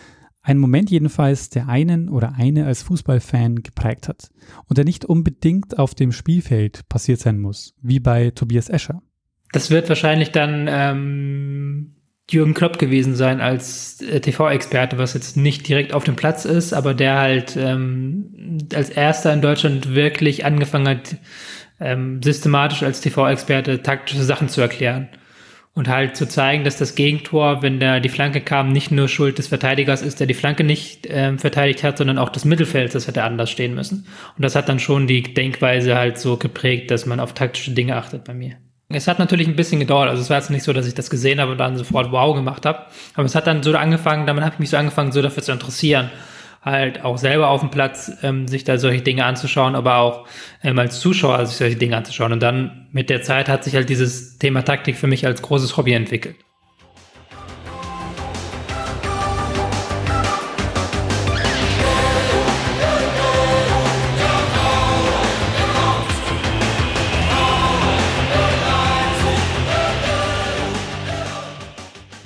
Ein 0.47 0.59
Moment 0.59 0.91
jedenfalls, 0.91 1.49
der 1.49 1.67
einen 1.69 2.07
oder 2.07 2.33
eine 2.37 2.67
als 2.67 2.83
Fußballfan 2.83 3.63
geprägt 3.63 4.07
hat 4.07 4.29
und 4.67 4.77
der 4.77 4.85
nicht 4.85 5.03
unbedingt 5.03 5.79
auf 5.79 5.95
dem 5.95 6.11
Spielfeld 6.11 6.87
passiert 6.87 7.19
sein 7.19 7.39
muss, 7.39 7.73
wie 7.81 7.99
bei 7.99 8.29
Tobias 8.29 8.69
Escher. 8.69 9.01
Das 9.53 9.71
wird 9.71 9.89
wahrscheinlich 9.89 10.31
dann 10.31 10.67
ähm, 10.69 11.95
Jürgen 12.29 12.53
Klopp 12.53 12.77
gewesen 12.77 13.15
sein 13.15 13.41
als 13.41 13.99
äh, 14.01 14.19
TV-Experte, 14.19 14.99
was 14.99 15.15
jetzt 15.15 15.35
nicht 15.35 15.67
direkt 15.67 15.93
auf 15.93 16.03
dem 16.03 16.15
Platz 16.15 16.45
ist, 16.45 16.73
aber 16.73 16.93
der 16.93 17.17
halt 17.17 17.57
ähm, 17.57 18.59
als 18.71 18.91
erster 18.91 19.33
in 19.33 19.41
Deutschland 19.41 19.95
wirklich 19.95 20.45
angefangen 20.45 20.87
hat, 20.87 21.15
ähm, 21.79 22.21
systematisch 22.21 22.83
als 22.83 23.01
TV-Experte 23.01 23.81
taktische 23.81 24.23
Sachen 24.23 24.47
zu 24.47 24.61
erklären. 24.61 25.09
Und 25.75 25.89
halt 25.89 26.15
zu 26.15 26.25
zeigen, 26.25 26.63
dass 26.63 26.77
das 26.77 26.95
Gegentor, 26.95 27.61
wenn 27.61 27.81
da 27.81 27.99
die 27.99 28.09
Flanke 28.09 28.39
kam, 28.39 28.71
nicht 28.71 28.91
nur 28.91 29.09
Schuld 29.09 29.37
des 29.37 29.47
Verteidigers 29.47 30.01
ist, 30.01 30.21
der 30.21 30.27
die 30.27 30.33
Flanke 30.33 30.63
nicht 30.63 31.05
ähm, 31.09 31.37
verteidigt 31.37 31.83
hat, 31.83 31.97
sondern 31.97 32.17
auch 32.17 32.29
des 32.29 32.45
Mittelfelds, 32.45 32.93
das 32.93 33.07
hätte 33.07 33.23
anders 33.23 33.51
stehen 33.51 33.75
müssen. 33.75 34.07
Und 34.37 34.45
das 34.45 34.55
hat 34.55 34.69
dann 34.69 34.79
schon 34.79 35.05
die 35.05 35.21
Denkweise 35.21 35.95
halt 35.95 36.17
so 36.17 36.37
geprägt, 36.37 36.91
dass 36.91 37.05
man 37.05 37.19
auf 37.19 37.33
taktische 37.33 37.71
Dinge 37.71 37.97
achtet 37.97 38.23
bei 38.23 38.33
mir. 38.33 38.55
Es 38.87 39.07
hat 39.07 39.19
natürlich 39.19 39.47
ein 39.47 39.55
bisschen 39.55 39.79
gedauert. 39.79 40.09
Also 40.09 40.21
es 40.21 40.29
war 40.29 40.37
jetzt 40.37 40.51
nicht 40.51 40.63
so, 40.63 40.71
dass 40.71 40.87
ich 40.87 40.93
das 40.93 41.09
gesehen 41.09 41.41
habe 41.41 41.53
und 41.53 41.57
dann 41.57 41.77
sofort 41.77 42.11
wow 42.11 42.35
gemacht 42.35 42.65
habe. 42.65 42.85
Aber 43.15 43.25
es 43.25 43.35
hat 43.35 43.47
dann 43.47 43.63
so 43.63 43.75
angefangen, 43.75 44.27
damit 44.27 44.43
habe 44.43 44.53
ich 44.53 44.59
mich 44.59 44.69
so 44.69 44.77
angefangen, 44.77 45.11
so 45.11 45.21
dafür 45.21 45.43
zu 45.43 45.51
interessieren. 45.51 46.11
Halt 46.65 47.03
auch 47.03 47.19
selber 47.19 47.49
auf 47.49 47.61
dem 47.61 47.69
Platz 47.69 48.11
ähm, 48.23 48.47
sich 48.47 48.63
da 48.63 48.79
solche 48.79 49.03
Dinge 49.03 49.23
anzuschauen, 49.23 49.75
aber 49.75 49.97
auch 49.97 50.27
ähm, 50.63 50.79
als 50.79 50.99
Zuschauer 50.99 51.45
sich 51.45 51.57
solche 51.57 51.75
Dinge 51.75 51.95
anzuschauen. 51.95 52.33
Und 52.33 52.41
dann 52.41 52.87
mit 52.91 53.11
der 53.11 53.21
Zeit 53.21 53.47
hat 53.47 53.63
sich 53.63 53.75
halt 53.75 53.87
dieses 53.87 54.39
Thema 54.39 54.63
Taktik 54.63 54.95
für 54.97 55.05
mich 55.05 55.27
als 55.27 55.43
großes 55.43 55.77
Hobby 55.77 55.93
entwickelt. 55.93 56.35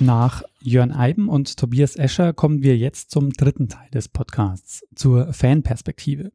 Nach 0.02 0.42
Jörn 0.62 0.92
Eiben 0.92 1.28
und 1.28 1.58
Tobias 1.58 1.94
Escher 1.94 2.32
kommen 2.32 2.62
wir 2.62 2.74
jetzt 2.78 3.10
zum 3.10 3.34
dritten 3.34 3.68
Teil 3.68 3.90
des 3.90 4.08
Podcasts, 4.08 4.82
zur 4.94 5.34
Fanperspektive. 5.34 6.32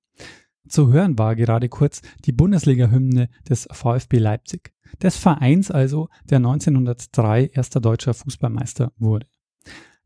Zu 0.68 0.94
hören 0.94 1.18
war 1.18 1.36
gerade 1.36 1.68
kurz 1.68 2.04
die 2.26 2.32
Bundesliga-Hymne 2.32 3.28
des 3.50 3.68
VfB 3.72 4.20
Leipzig, 4.20 4.72
des 5.02 5.18
Vereins 5.18 5.72
also, 5.72 6.10
der 6.30 6.38
1903 6.38 7.48
erster 7.54 7.82
deutscher 7.82 8.14
Fußballmeister 8.14 8.94
wurde. 8.98 9.26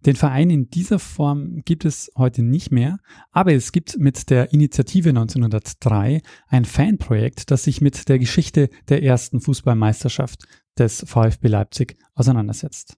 Den 0.06 0.16
Verein 0.16 0.50
in 0.50 0.70
dieser 0.70 0.98
Form 0.98 1.62
gibt 1.66 1.84
es 1.84 2.10
heute 2.16 2.42
nicht 2.44 2.72
mehr, 2.72 3.00
aber 3.32 3.54
es 3.54 3.74
gibt 3.74 4.00
mit 4.00 4.30
der 4.30 4.54
Initiative 4.54 5.10
1903 5.10 6.22
ein 6.48 6.64
Fanprojekt, 6.64 7.52
das 7.52 7.66
sich 7.66 7.82
mit 7.82 8.08
der 8.08 8.20
Geschichte 8.20 8.70
der 8.88 9.04
ersten 9.04 9.42
Fußballmeisterschaft 9.42 10.48
des 10.78 11.04
VfB 11.06 11.50
Leipzig 11.50 11.98
auseinandersetzt. 12.16 12.96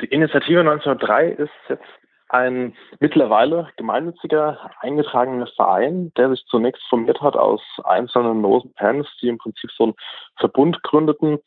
Die 0.00 0.06
Initiative 0.06 0.60
1903 0.60 1.28
ist 1.28 1.50
jetzt 1.68 1.84
ein 2.30 2.74
mittlerweile 3.00 3.68
gemeinnütziger 3.76 4.70
eingetragener 4.80 5.48
Verein, 5.48 6.12
der 6.16 6.30
sich 6.30 6.44
zunächst 6.46 6.82
formiert 6.88 7.20
hat 7.20 7.36
aus 7.36 7.60
einzelnen 7.84 8.40
losen 8.40 8.72
Fans, 8.78 9.08
die 9.20 9.28
im 9.28 9.38
Prinzip 9.38 9.70
so 9.72 9.84
einen 9.84 9.94
Verbund 10.36 10.82
gründeten, 10.84 11.38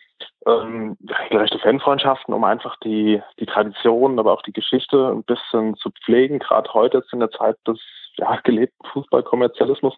ähm, 0.46 0.98
regelrechte 1.10 1.58
Fanfreundschaften, 1.60 2.34
um 2.34 2.44
einfach 2.44 2.76
die, 2.84 3.22
die 3.40 3.46
Tradition, 3.46 4.20
aber 4.20 4.34
auch 4.34 4.42
die 4.42 4.52
Geschichte 4.52 5.08
ein 5.08 5.24
bisschen 5.24 5.76
zu 5.78 5.90
pflegen, 6.04 6.40
gerade 6.40 6.72
heute 6.74 6.98
jetzt 6.98 7.14
in 7.14 7.22
der 7.22 7.32
Zeit 7.32 7.56
des 7.66 7.80
ja, 8.18 8.40
gelebten 8.44 8.86
Fußballkommerzialismus 8.88 9.96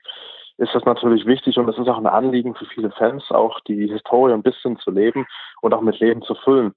ist 0.57 0.73
das 0.73 0.85
natürlich 0.85 1.25
wichtig 1.25 1.57
und 1.57 1.67
es 1.67 1.77
ist 1.77 1.87
auch 1.87 1.97
ein 1.97 2.07
Anliegen 2.07 2.55
für 2.55 2.65
viele 2.65 2.91
Fans, 2.91 3.29
auch 3.29 3.59
die 3.61 3.91
Historie 3.91 4.33
ein 4.33 4.43
bisschen 4.43 4.77
zu 4.77 4.91
leben 4.91 5.27
und 5.61 5.73
auch 5.73 5.81
mit 5.81 5.99
Leben 5.99 6.21
zu 6.21 6.33
füllen. 6.35 6.73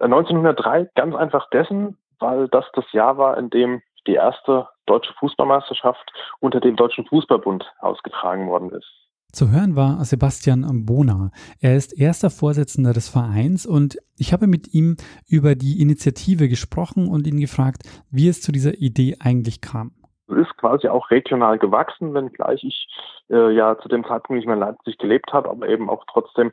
1903 0.00 0.80
äh, 0.80 0.86
ganz 0.94 1.14
einfach 1.14 1.48
dessen, 1.50 1.96
weil 2.18 2.48
das 2.48 2.64
das 2.74 2.84
Jahr 2.92 3.18
war, 3.18 3.36
in 3.38 3.50
dem 3.50 3.82
die 4.06 4.14
erste 4.14 4.68
deutsche 4.86 5.12
Fußballmeisterschaft 5.14 6.12
unter 6.40 6.60
dem 6.60 6.76
Deutschen 6.76 7.06
Fußballbund 7.06 7.64
ausgetragen 7.80 8.48
worden 8.48 8.70
ist. 8.70 8.90
Zu 9.32 9.50
hören 9.50 9.76
war 9.76 10.04
Sebastian 10.04 10.84
Bona. 10.84 11.30
Er 11.58 11.74
ist 11.74 11.98
erster 11.98 12.28
Vorsitzender 12.28 12.92
des 12.92 13.08
Vereins 13.08 13.64
und 13.64 13.96
ich 14.18 14.34
habe 14.34 14.46
mit 14.46 14.74
ihm 14.74 14.96
über 15.26 15.54
die 15.54 15.80
Initiative 15.80 16.48
gesprochen 16.48 17.08
und 17.08 17.26
ihn 17.26 17.40
gefragt, 17.40 17.82
wie 18.10 18.28
es 18.28 18.42
zu 18.42 18.52
dieser 18.52 18.74
Idee 18.74 19.16
eigentlich 19.20 19.62
kam. 19.62 19.92
Es 20.28 20.36
ist 20.36 20.56
quasi 20.58 20.88
auch 20.88 21.10
regional 21.10 21.58
gewachsen, 21.58 22.12
wenngleich 22.12 22.62
ich 22.62 22.86
äh, 23.30 23.54
ja 23.54 23.78
zu 23.78 23.88
dem 23.88 24.04
Zeitpunkt 24.04 24.36
nicht 24.36 24.46
mehr 24.46 24.56
in 24.56 24.60
Leipzig 24.60 24.98
gelebt 24.98 25.32
habe, 25.32 25.48
aber 25.48 25.66
eben 25.66 25.88
auch 25.88 26.04
trotzdem 26.12 26.52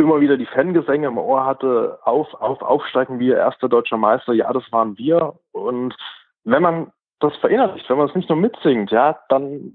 immer 0.00 0.20
wieder 0.20 0.36
die 0.36 0.46
Fangesänge 0.46 1.08
im 1.08 1.18
Ohr 1.18 1.44
hatte, 1.44 1.98
auf, 2.04 2.32
auf, 2.34 2.62
aufsteigen 2.62 3.18
wir, 3.18 3.36
erster 3.36 3.68
deutscher 3.68 3.96
Meister, 3.96 4.32
ja, 4.32 4.52
das 4.52 4.70
waren 4.72 4.98
wir. 4.98 5.34
Und 5.52 5.94
wenn 6.44 6.62
man 6.62 6.92
das 7.20 7.36
verinnerlicht, 7.36 7.88
wenn 7.88 7.98
man 7.98 8.08
es 8.08 8.14
nicht 8.14 8.28
nur 8.28 8.38
mitsingt, 8.38 8.90
ja, 8.90 9.18
dann 9.28 9.72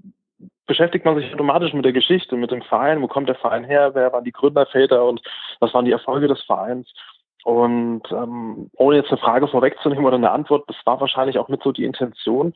beschäftigt 0.66 1.04
man 1.04 1.16
sich 1.16 1.32
automatisch 1.32 1.72
mit 1.72 1.84
der 1.84 1.92
Geschichte, 1.92 2.36
mit 2.36 2.50
dem 2.50 2.62
Verein, 2.62 3.00
wo 3.00 3.06
kommt 3.06 3.28
der 3.28 3.36
Verein 3.36 3.64
her, 3.64 3.94
wer 3.94 4.12
waren 4.12 4.24
die 4.24 4.32
Gründerväter 4.32 5.04
und 5.04 5.22
was 5.60 5.72
waren 5.72 5.84
die 5.84 5.92
Erfolge 5.92 6.28
des 6.28 6.42
Vereins. 6.42 6.92
Und 7.44 8.02
ähm, 8.10 8.70
ohne 8.74 8.96
jetzt 8.96 9.10
eine 9.10 9.18
Frage 9.18 9.46
vorwegzunehmen 9.46 10.04
oder 10.04 10.16
eine 10.16 10.32
Antwort, 10.32 10.64
das 10.66 10.76
war 10.84 11.00
wahrscheinlich 11.00 11.38
auch 11.38 11.48
mit 11.48 11.62
so 11.62 11.70
die 11.70 11.84
Intention, 11.84 12.52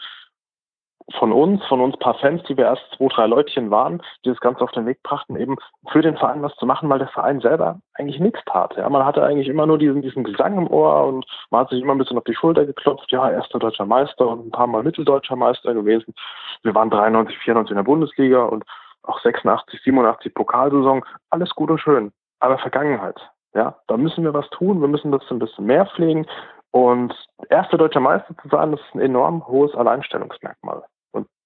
von 1.18 1.32
uns, 1.32 1.64
von 1.66 1.80
uns 1.80 1.96
paar 1.98 2.14
Fans, 2.14 2.42
die 2.44 2.56
wir 2.56 2.66
erst 2.66 2.82
zwei, 2.96 3.08
drei 3.08 3.26
Leutchen 3.26 3.70
waren, 3.70 4.02
die 4.24 4.30
das 4.30 4.40
Ganze 4.40 4.62
auf 4.62 4.70
den 4.72 4.86
Weg 4.86 5.02
brachten, 5.02 5.36
eben 5.36 5.56
für 5.90 6.02
den 6.02 6.16
Verein 6.16 6.42
was 6.42 6.54
zu 6.56 6.66
machen, 6.66 6.88
weil 6.88 6.98
der 6.98 7.08
Verein 7.08 7.40
selber 7.40 7.80
eigentlich 7.94 8.20
nichts 8.20 8.40
tat. 8.46 8.76
Ja, 8.76 8.88
man 8.88 9.04
hatte 9.04 9.22
eigentlich 9.22 9.48
immer 9.48 9.66
nur 9.66 9.78
diesen, 9.78 10.02
diesen 10.02 10.24
Gesang 10.24 10.56
im 10.56 10.70
Ohr 10.70 11.06
und 11.06 11.26
man 11.50 11.62
hat 11.62 11.70
sich 11.70 11.82
immer 11.82 11.92
ein 11.94 11.98
bisschen 11.98 12.18
auf 12.18 12.24
die 12.24 12.34
Schulter 12.34 12.64
geklopft. 12.64 13.10
Ja, 13.10 13.30
erster 13.30 13.58
deutscher 13.58 13.86
Meister 13.86 14.26
und 14.26 14.46
ein 14.46 14.50
paar 14.50 14.66
Mal 14.66 14.82
mitteldeutscher 14.82 15.36
Meister 15.36 15.74
gewesen. 15.74 16.14
Wir 16.62 16.74
waren 16.74 16.90
93, 16.90 17.36
94 17.38 17.70
in 17.70 17.76
der 17.76 17.84
Bundesliga 17.84 18.44
und 18.44 18.64
auch 19.02 19.20
86, 19.20 19.80
87 19.82 20.34
Pokalsaison. 20.34 21.04
Alles 21.30 21.50
gut 21.50 21.70
und 21.70 21.80
schön. 21.80 22.12
Aber 22.38 22.58
Vergangenheit. 22.58 23.20
Ja, 23.54 23.76
da 23.88 23.96
müssen 23.96 24.24
wir 24.24 24.34
was 24.34 24.48
tun. 24.50 24.80
Wir 24.80 24.88
müssen 24.88 25.10
das 25.10 25.22
ein 25.30 25.40
bisschen 25.40 25.66
mehr 25.66 25.86
pflegen. 25.86 26.26
Und 26.70 27.12
erster 27.48 27.78
deutscher 27.78 27.98
Meister 27.98 28.32
zu 28.40 28.48
sein, 28.48 28.70
das 28.70 28.80
ist 28.80 28.94
ein 28.94 29.00
enorm 29.00 29.44
hohes 29.48 29.74
Alleinstellungsmerkmal 29.74 30.84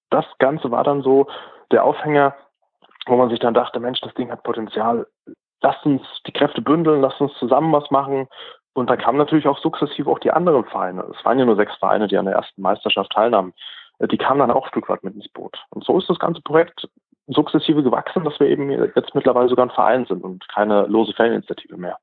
das 0.09 0.25
Ganze 0.39 0.71
war 0.71 0.83
dann 0.83 1.01
so 1.01 1.27
der 1.71 1.83
Aufhänger, 1.83 2.35
wo 3.07 3.15
man 3.15 3.29
sich 3.29 3.39
dann 3.39 3.53
dachte, 3.53 3.79
Mensch, 3.79 4.01
das 4.01 4.13
Ding 4.15 4.31
hat 4.31 4.43
Potenzial. 4.43 5.07
Lasst 5.61 5.85
uns 5.85 6.01
die 6.27 6.31
Kräfte 6.31 6.61
bündeln, 6.61 7.01
lasst 7.01 7.21
uns 7.21 7.33
zusammen 7.35 7.71
was 7.71 7.89
machen. 7.91 8.27
Und 8.73 8.89
dann 8.89 8.97
kamen 8.97 9.17
natürlich 9.17 9.47
auch 9.47 9.57
sukzessive 9.59 10.09
auch 10.09 10.19
die 10.19 10.31
anderen 10.31 10.65
Vereine. 10.65 11.05
Es 11.17 11.23
waren 11.23 11.39
ja 11.39 11.45
nur 11.45 11.55
sechs 11.55 11.75
Vereine, 11.77 12.07
die 12.07 12.17
an 12.17 12.25
der 12.25 12.35
ersten 12.35 12.61
Meisterschaft 12.61 13.11
teilnahmen. 13.11 13.53
Äh, 13.99 14.07
die 14.07 14.17
kamen 14.17 14.39
dann 14.39 14.51
auch 14.51 14.65
ein 14.65 14.69
Stück 14.69 14.89
weit 14.89 15.03
mit 15.03 15.15
ins 15.15 15.29
Boot. 15.29 15.57
Und 15.69 15.83
so 15.85 15.97
ist 15.97 16.09
das 16.09 16.19
ganze 16.19 16.41
Projekt 16.41 16.87
sukzessive 17.27 17.81
gewachsen, 17.81 18.23
dass 18.23 18.39
wir 18.39 18.47
eben 18.47 18.69
jetzt 18.69 19.15
mittlerweile 19.15 19.49
sogar 19.49 19.65
ein 19.65 19.71
Verein 19.71 20.05
sind 20.05 20.23
und 20.23 20.47
keine 20.49 20.85
lose 20.87 21.13
Faninitiative 21.13 21.77
mehr. 21.77 21.97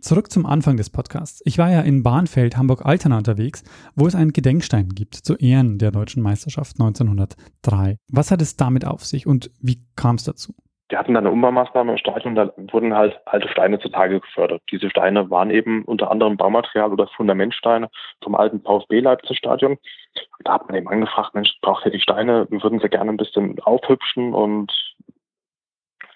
Zurück 0.00 0.30
zum 0.30 0.44
Anfang 0.44 0.76
des 0.76 0.90
Podcasts. 0.90 1.40
Ich 1.46 1.56
war 1.56 1.70
ja 1.70 1.80
in 1.80 2.02
Bahnfeld, 2.02 2.58
Hamburg-Altena 2.58 3.16
unterwegs, 3.16 3.64
wo 3.94 4.06
es 4.06 4.14
einen 4.14 4.34
Gedenkstein 4.34 4.90
gibt 4.90 5.14
zu 5.14 5.36
Ehren 5.36 5.78
der 5.78 5.90
deutschen 5.90 6.22
Meisterschaft 6.22 6.76
1903. 6.78 7.96
Was 8.12 8.30
hat 8.30 8.42
es 8.42 8.56
damit 8.56 8.86
auf 8.86 9.06
sich 9.06 9.26
und 9.26 9.50
wie 9.62 9.78
kam 9.96 10.16
es 10.16 10.24
dazu? 10.24 10.54
Wir 10.90 10.98
hatten 10.98 11.14
dann 11.14 11.24
eine 11.24 11.32
Umbaumaßnahme 11.32 11.92
im 11.92 11.98
Stadion, 11.98 12.34
da 12.34 12.52
wurden 12.70 12.94
halt 12.94 13.18
alte 13.24 13.48
Steine 13.48 13.80
zutage 13.80 14.20
gefördert. 14.20 14.62
Diese 14.70 14.90
Steine 14.90 15.30
waren 15.30 15.50
eben 15.50 15.82
unter 15.84 16.10
anderem 16.10 16.36
Baumaterial 16.36 16.92
oder 16.92 17.08
Fundamentsteine 17.16 17.88
vom 18.22 18.34
alten 18.34 18.60
VfB 18.60 19.00
Leipzig 19.00 19.38
Stadion. 19.38 19.78
Da 20.44 20.52
hat 20.52 20.68
man 20.68 20.76
eben 20.76 20.88
angefragt, 20.88 21.34
Mensch, 21.34 21.56
braucht 21.62 21.86
ihr 21.86 21.90
die 21.90 22.00
Steine? 22.00 22.46
Wir 22.50 22.62
würden 22.62 22.80
sie 22.80 22.88
gerne 22.90 23.10
ein 23.10 23.16
bisschen 23.16 23.58
aufhübschen 23.60 24.34
und 24.34 24.70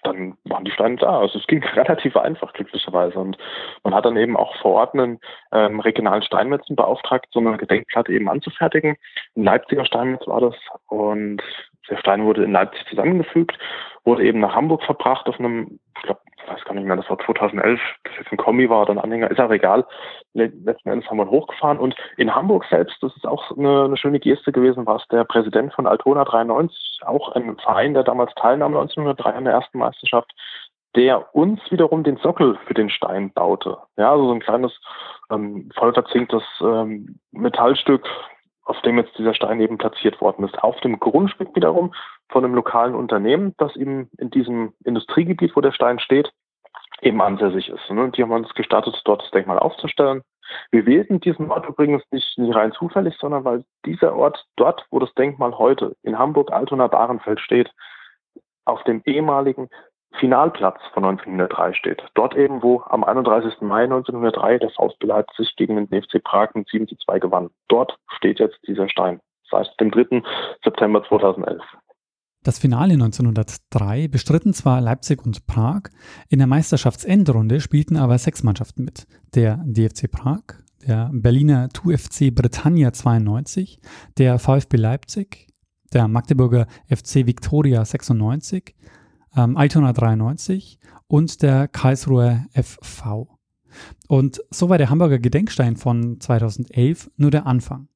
dann 0.03 0.37
waren 0.45 0.65
die 0.65 0.71
Steine 0.71 0.97
da. 0.97 1.19
Also 1.19 1.39
es 1.39 1.47
ging 1.47 1.63
relativ 1.75 2.15
einfach, 2.15 2.53
glücklicherweise. 2.53 3.17
Und 3.19 3.37
man 3.83 3.93
hat 3.93 4.05
dann 4.05 4.17
eben 4.17 4.37
auch 4.37 4.55
vor 4.57 4.73
Ort 4.73 4.93
einen 4.93 5.19
ähm, 5.51 5.79
regionalen 5.79 6.23
Steinmetzen 6.23 6.75
beauftragt, 6.75 7.27
so 7.31 7.39
eine 7.39 7.57
Gedenkplatte 7.57 8.13
eben 8.13 8.29
anzufertigen. 8.29 8.95
Ein 9.35 9.43
Leipziger 9.43 9.85
Steinmetz 9.85 10.27
war 10.27 10.41
das. 10.41 10.55
Und 10.87 11.41
der 11.89 11.97
Stein 11.97 12.25
wurde 12.25 12.43
in 12.43 12.51
Leipzig 12.51 12.85
zusammengefügt, 12.87 13.57
wurde 14.03 14.23
eben 14.23 14.39
nach 14.39 14.55
Hamburg 14.55 14.83
verbracht 14.83 15.27
auf 15.27 15.39
einem, 15.39 15.79
ich 15.97 16.03
glaube, 16.03 16.21
ich 16.37 16.47
weiß 16.51 16.63
gar 16.65 16.73
nicht 16.73 16.85
mehr, 16.85 16.95
das 16.95 17.09
war 17.09 17.19
2011, 17.19 17.79
das 18.03 18.13
jetzt 18.17 18.31
ein 18.31 18.37
Kombi 18.37 18.69
war 18.69 18.81
oder 18.81 18.93
ein 18.93 18.99
Anhänger, 18.99 19.29
ist 19.29 19.39
auch 19.39 19.51
egal. 19.51 19.85
Letzten 20.33 20.89
Endes 20.89 21.09
haben 21.09 21.17
wir 21.17 21.25
ihn 21.25 21.31
hochgefahren 21.31 21.77
und 21.77 21.95
in 22.17 22.33
Hamburg 22.33 22.65
selbst, 22.69 23.01
das 23.01 23.15
ist 23.15 23.27
auch 23.27 23.55
eine, 23.57 23.85
eine 23.85 23.97
schöne 23.97 24.19
Geste 24.19 24.51
gewesen, 24.51 24.85
war 24.85 24.95
es 24.95 25.07
der 25.11 25.23
Präsident 25.23 25.73
von 25.73 25.87
Altona 25.87 26.23
93, 26.25 27.01
auch 27.05 27.35
ein 27.35 27.57
Verein, 27.57 27.93
der 27.93 28.03
damals 28.03 28.33
teilnahm 28.35 28.75
1903 28.75 29.33
an 29.33 29.45
der 29.45 29.53
ersten 29.53 29.77
Meisterschaft, 29.77 30.31
der 30.95 31.33
uns 31.35 31.59
wiederum 31.69 32.03
den 32.03 32.17
Sockel 32.17 32.57
für 32.67 32.73
den 32.73 32.89
Stein 32.89 33.31
baute. 33.31 33.77
Ja, 33.97 34.11
also 34.11 34.25
so 34.25 34.33
ein 34.33 34.41
kleines 34.41 34.77
ähm, 35.31 35.69
voll 35.75 35.93
verzinktes 35.93 36.43
ähm, 36.61 37.19
Metallstück, 37.31 38.05
auf 38.63 38.79
dem 38.81 38.97
jetzt 38.97 39.17
dieser 39.17 39.33
Stein 39.33 39.59
eben 39.59 39.77
platziert 39.77 40.21
worden 40.21 40.45
ist. 40.45 40.61
Auf 40.63 40.79
dem 40.81 40.99
Grundstück 40.99 41.55
wiederum 41.55 41.93
von 42.29 42.43
einem 42.43 42.55
lokalen 42.55 42.95
Unternehmen, 42.95 43.53
das 43.57 43.75
eben 43.75 44.09
in 44.17 44.29
diesem 44.29 44.73
Industriegebiet, 44.83 45.55
wo 45.55 45.61
der 45.61 45.71
Stein 45.71 45.99
steht, 45.99 46.31
eben 47.01 47.21
ansässig 47.21 47.69
ist. 47.69 47.89
Und 47.89 47.97
ne? 47.97 48.11
die 48.11 48.21
haben 48.21 48.31
uns 48.31 48.53
gestartet, 48.53 48.99
dort 49.05 49.23
das 49.23 49.31
Denkmal 49.31 49.59
aufzustellen. 49.59 50.21
Wir 50.69 50.85
wählten 50.85 51.19
diesen 51.19 51.49
Ort 51.49 51.67
übrigens 51.67 52.03
nicht, 52.11 52.37
nicht 52.37 52.55
rein 52.55 52.73
zufällig, 52.73 53.15
sondern 53.17 53.45
weil 53.45 53.63
dieser 53.85 54.15
Ort 54.15 54.45
dort, 54.57 54.85
wo 54.91 54.99
das 54.99 55.13
Denkmal 55.13 55.57
heute 55.57 55.95
in 56.03 56.17
Hamburg-Altona-Bahrenfeld 56.17 57.39
steht, 57.39 57.71
auf 58.65 58.83
dem 58.83 59.01
ehemaligen 59.05 59.69
Finalplatz 60.19 60.79
von 60.93 61.05
1903 61.05 61.73
steht. 61.73 62.03
Dort 62.13 62.35
eben, 62.35 62.61
wo 62.61 62.83
am 62.87 63.03
31. 63.03 63.61
Mai 63.61 63.83
1903 63.83 64.59
der 64.59 64.69
VfB 64.69 65.07
Leipzig 65.07 65.55
gegen 65.55 65.75
den 65.75 65.87
FC 66.03 66.23
Prag 66.23 66.49
mit 66.53 66.67
7 66.69 66.87
zu 66.87 66.95
2 66.95 67.19
gewann. 67.19 67.49
Dort 67.67 67.97
steht 68.17 68.39
jetzt 68.39 68.59
dieser 68.67 68.89
Stein. 68.89 69.19
Seit 69.49 69.67
dem 69.79 69.91
3. 69.91 70.21
September 70.63 71.03
2011. 71.03 71.61
Das 72.43 72.57
Finale 72.57 72.93
1903 72.93 74.07
bestritten 74.07 74.53
zwar 74.53 74.81
Leipzig 74.81 75.23
und 75.23 75.45
Prag, 75.45 75.83
in 76.27 76.39
der 76.39 76.47
Meisterschaftsendrunde 76.47 77.59
spielten 77.59 77.97
aber 77.97 78.17
sechs 78.17 78.41
Mannschaften 78.41 78.83
mit. 78.83 79.05
Der 79.35 79.59
DFC 79.63 80.09
Prag, 80.09 80.41
der 80.87 81.11
Berliner 81.13 81.69
TuFC 81.69 82.33
Britannia 82.33 82.93
92, 82.93 83.79
der 84.17 84.39
VfB 84.39 84.77
Leipzig, 84.77 85.47
der 85.93 86.07
Magdeburger 86.07 86.65
FC 86.89 87.27
Victoria 87.27 87.85
96, 87.85 88.75
ähm, 89.35 89.57
Altona 89.57 89.93
93 89.93 90.79
und 91.07 91.41
der 91.41 91.67
Karlsruher 91.67 92.45
FV. 92.53 93.27
Und 94.07 94.41
so 94.49 94.69
war 94.69 94.77
der 94.77 94.89
Hamburger 94.89 95.19
Gedenkstein 95.19 95.75
von 95.75 96.19
2011 96.19 97.11
nur 97.17 97.31
der 97.31 97.45
Anfang. 97.45 97.87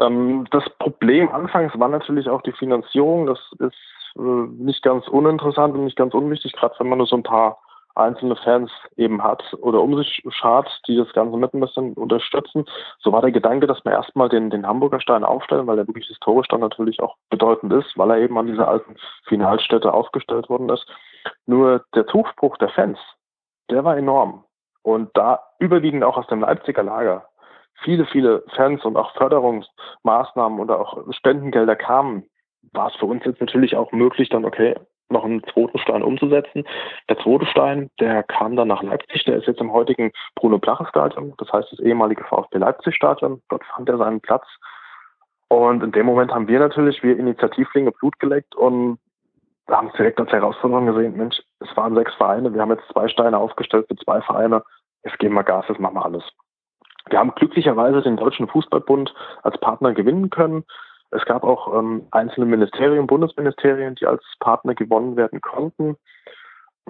Ähm, 0.00 0.46
das 0.50 0.64
Problem 0.78 1.28
anfangs 1.28 1.78
war 1.78 1.88
natürlich 1.88 2.28
auch 2.28 2.42
die 2.42 2.52
Finanzierung. 2.52 3.26
Das 3.26 3.38
ist 3.58 3.74
äh, 4.16 4.62
nicht 4.62 4.82
ganz 4.82 5.06
uninteressant 5.08 5.74
und 5.74 5.84
nicht 5.84 5.96
ganz 5.96 6.14
unwichtig, 6.14 6.52
gerade 6.52 6.74
wenn 6.78 6.88
man 6.88 6.98
nur 6.98 7.06
so 7.06 7.16
ein 7.16 7.22
paar 7.22 7.58
einzelne 7.98 8.36
Fans 8.36 8.70
eben 8.96 9.22
hat 9.22 9.42
oder 9.60 9.80
um 9.80 9.96
sich 9.96 10.22
schart, 10.30 10.68
die 10.86 10.96
das 10.96 11.12
Ganze 11.12 11.36
mit 11.36 11.52
ein 11.54 11.60
bisschen 11.60 11.94
unterstützen. 11.94 12.64
So 13.00 13.12
war 13.12 13.20
der 13.20 13.32
Gedanke, 13.32 13.66
dass 13.66 13.84
wir 13.84 13.92
erstmal 13.92 14.28
den, 14.28 14.50
den 14.50 14.66
Hamburger 14.66 15.00
Stein 15.00 15.24
aufstellen, 15.24 15.66
weil 15.66 15.78
er 15.78 15.86
wirklich 15.86 16.06
historisch 16.06 16.48
dann 16.48 16.60
natürlich 16.60 17.00
auch 17.00 17.16
bedeutend 17.30 17.72
ist, 17.72 17.96
weil 17.96 18.10
er 18.10 18.18
eben 18.18 18.38
an 18.38 18.46
dieser 18.46 18.68
alten 18.68 18.96
Finalstätte 19.24 19.92
aufgestellt 19.92 20.48
worden 20.48 20.68
ist. 20.68 20.86
Nur 21.46 21.84
der 21.94 22.06
Zuspruch 22.06 22.56
der 22.58 22.70
Fans, 22.70 22.98
der 23.70 23.84
war 23.84 23.96
enorm. 23.96 24.44
Und 24.82 25.10
da 25.14 25.40
überwiegend 25.58 26.04
auch 26.04 26.16
aus 26.16 26.26
dem 26.28 26.40
Leipziger 26.40 26.82
Lager 26.82 27.28
viele, 27.84 28.06
viele 28.06 28.42
Fans 28.54 28.84
und 28.84 28.96
auch 28.96 29.12
Förderungsmaßnahmen 29.14 30.60
oder 30.60 30.80
auch 30.80 31.12
Spendengelder 31.12 31.76
kamen, 31.76 32.24
war 32.72 32.88
es 32.88 32.96
für 32.96 33.06
uns 33.06 33.24
jetzt 33.24 33.40
natürlich 33.40 33.76
auch 33.76 33.92
möglich, 33.92 34.28
dann, 34.28 34.44
okay, 34.44 34.74
noch 35.10 35.24
einen 35.24 35.42
zweiten 35.44 35.78
Stein 35.78 36.02
umzusetzen. 36.02 36.64
Der 37.08 37.18
zweite 37.18 37.46
Stein, 37.46 37.90
der 38.00 38.22
kam 38.22 38.56
dann 38.56 38.68
nach 38.68 38.82
Leipzig, 38.82 39.24
der 39.24 39.36
ist 39.36 39.46
jetzt 39.46 39.60
im 39.60 39.72
heutigen 39.72 40.12
Bruno-Plache-Stadion, 40.36 41.34
das 41.38 41.52
heißt 41.52 41.72
das 41.72 41.80
ehemalige 41.80 42.24
VfB 42.24 42.58
Leipzig-Stadion. 42.58 43.42
Dort 43.48 43.64
fand 43.64 43.88
er 43.88 43.98
seinen 43.98 44.20
Platz. 44.20 44.46
Und 45.48 45.82
in 45.82 45.92
dem 45.92 46.06
Moment 46.06 46.32
haben 46.32 46.48
wir 46.48 46.58
natürlich, 46.58 47.02
wir 47.02 47.18
Initiativlinge, 47.18 47.92
Blut 47.92 48.18
geleckt 48.18 48.54
und 48.54 48.98
haben 49.68 49.88
es 49.88 49.94
direkt 49.94 50.18
als 50.20 50.30
Herausforderung 50.32 50.86
gesehen, 50.86 51.16
Mensch, 51.16 51.40
es 51.60 51.76
waren 51.76 51.94
sechs 51.94 52.14
Vereine, 52.14 52.52
wir 52.52 52.60
haben 52.60 52.70
jetzt 52.70 52.88
zwei 52.90 53.08
Steine 53.08 53.38
aufgestellt 53.38 53.86
für 53.88 53.96
zwei 53.96 54.20
Vereine, 54.20 54.62
jetzt 55.04 55.18
geben 55.18 55.34
wir 55.34 55.44
Gas, 55.44 55.66
jetzt 55.68 55.80
machen 55.80 55.94
wir 55.94 56.04
alles. 56.04 56.24
Wir 57.10 57.18
haben 57.18 57.34
glücklicherweise 57.34 58.02
den 58.02 58.16
Deutschen 58.16 58.48
Fußballbund 58.48 59.14
als 59.42 59.58
Partner 59.58 59.94
gewinnen 59.94 60.30
können. 60.30 60.64
Es 61.10 61.24
gab 61.24 61.44
auch 61.44 61.74
ähm, 61.74 62.06
einzelne 62.10 62.46
Ministerien, 62.46 63.06
Bundesministerien, 63.06 63.94
die 63.94 64.06
als 64.06 64.22
Partner 64.40 64.74
gewonnen 64.74 65.16
werden 65.16 65.40
konnten. 65.40 65.96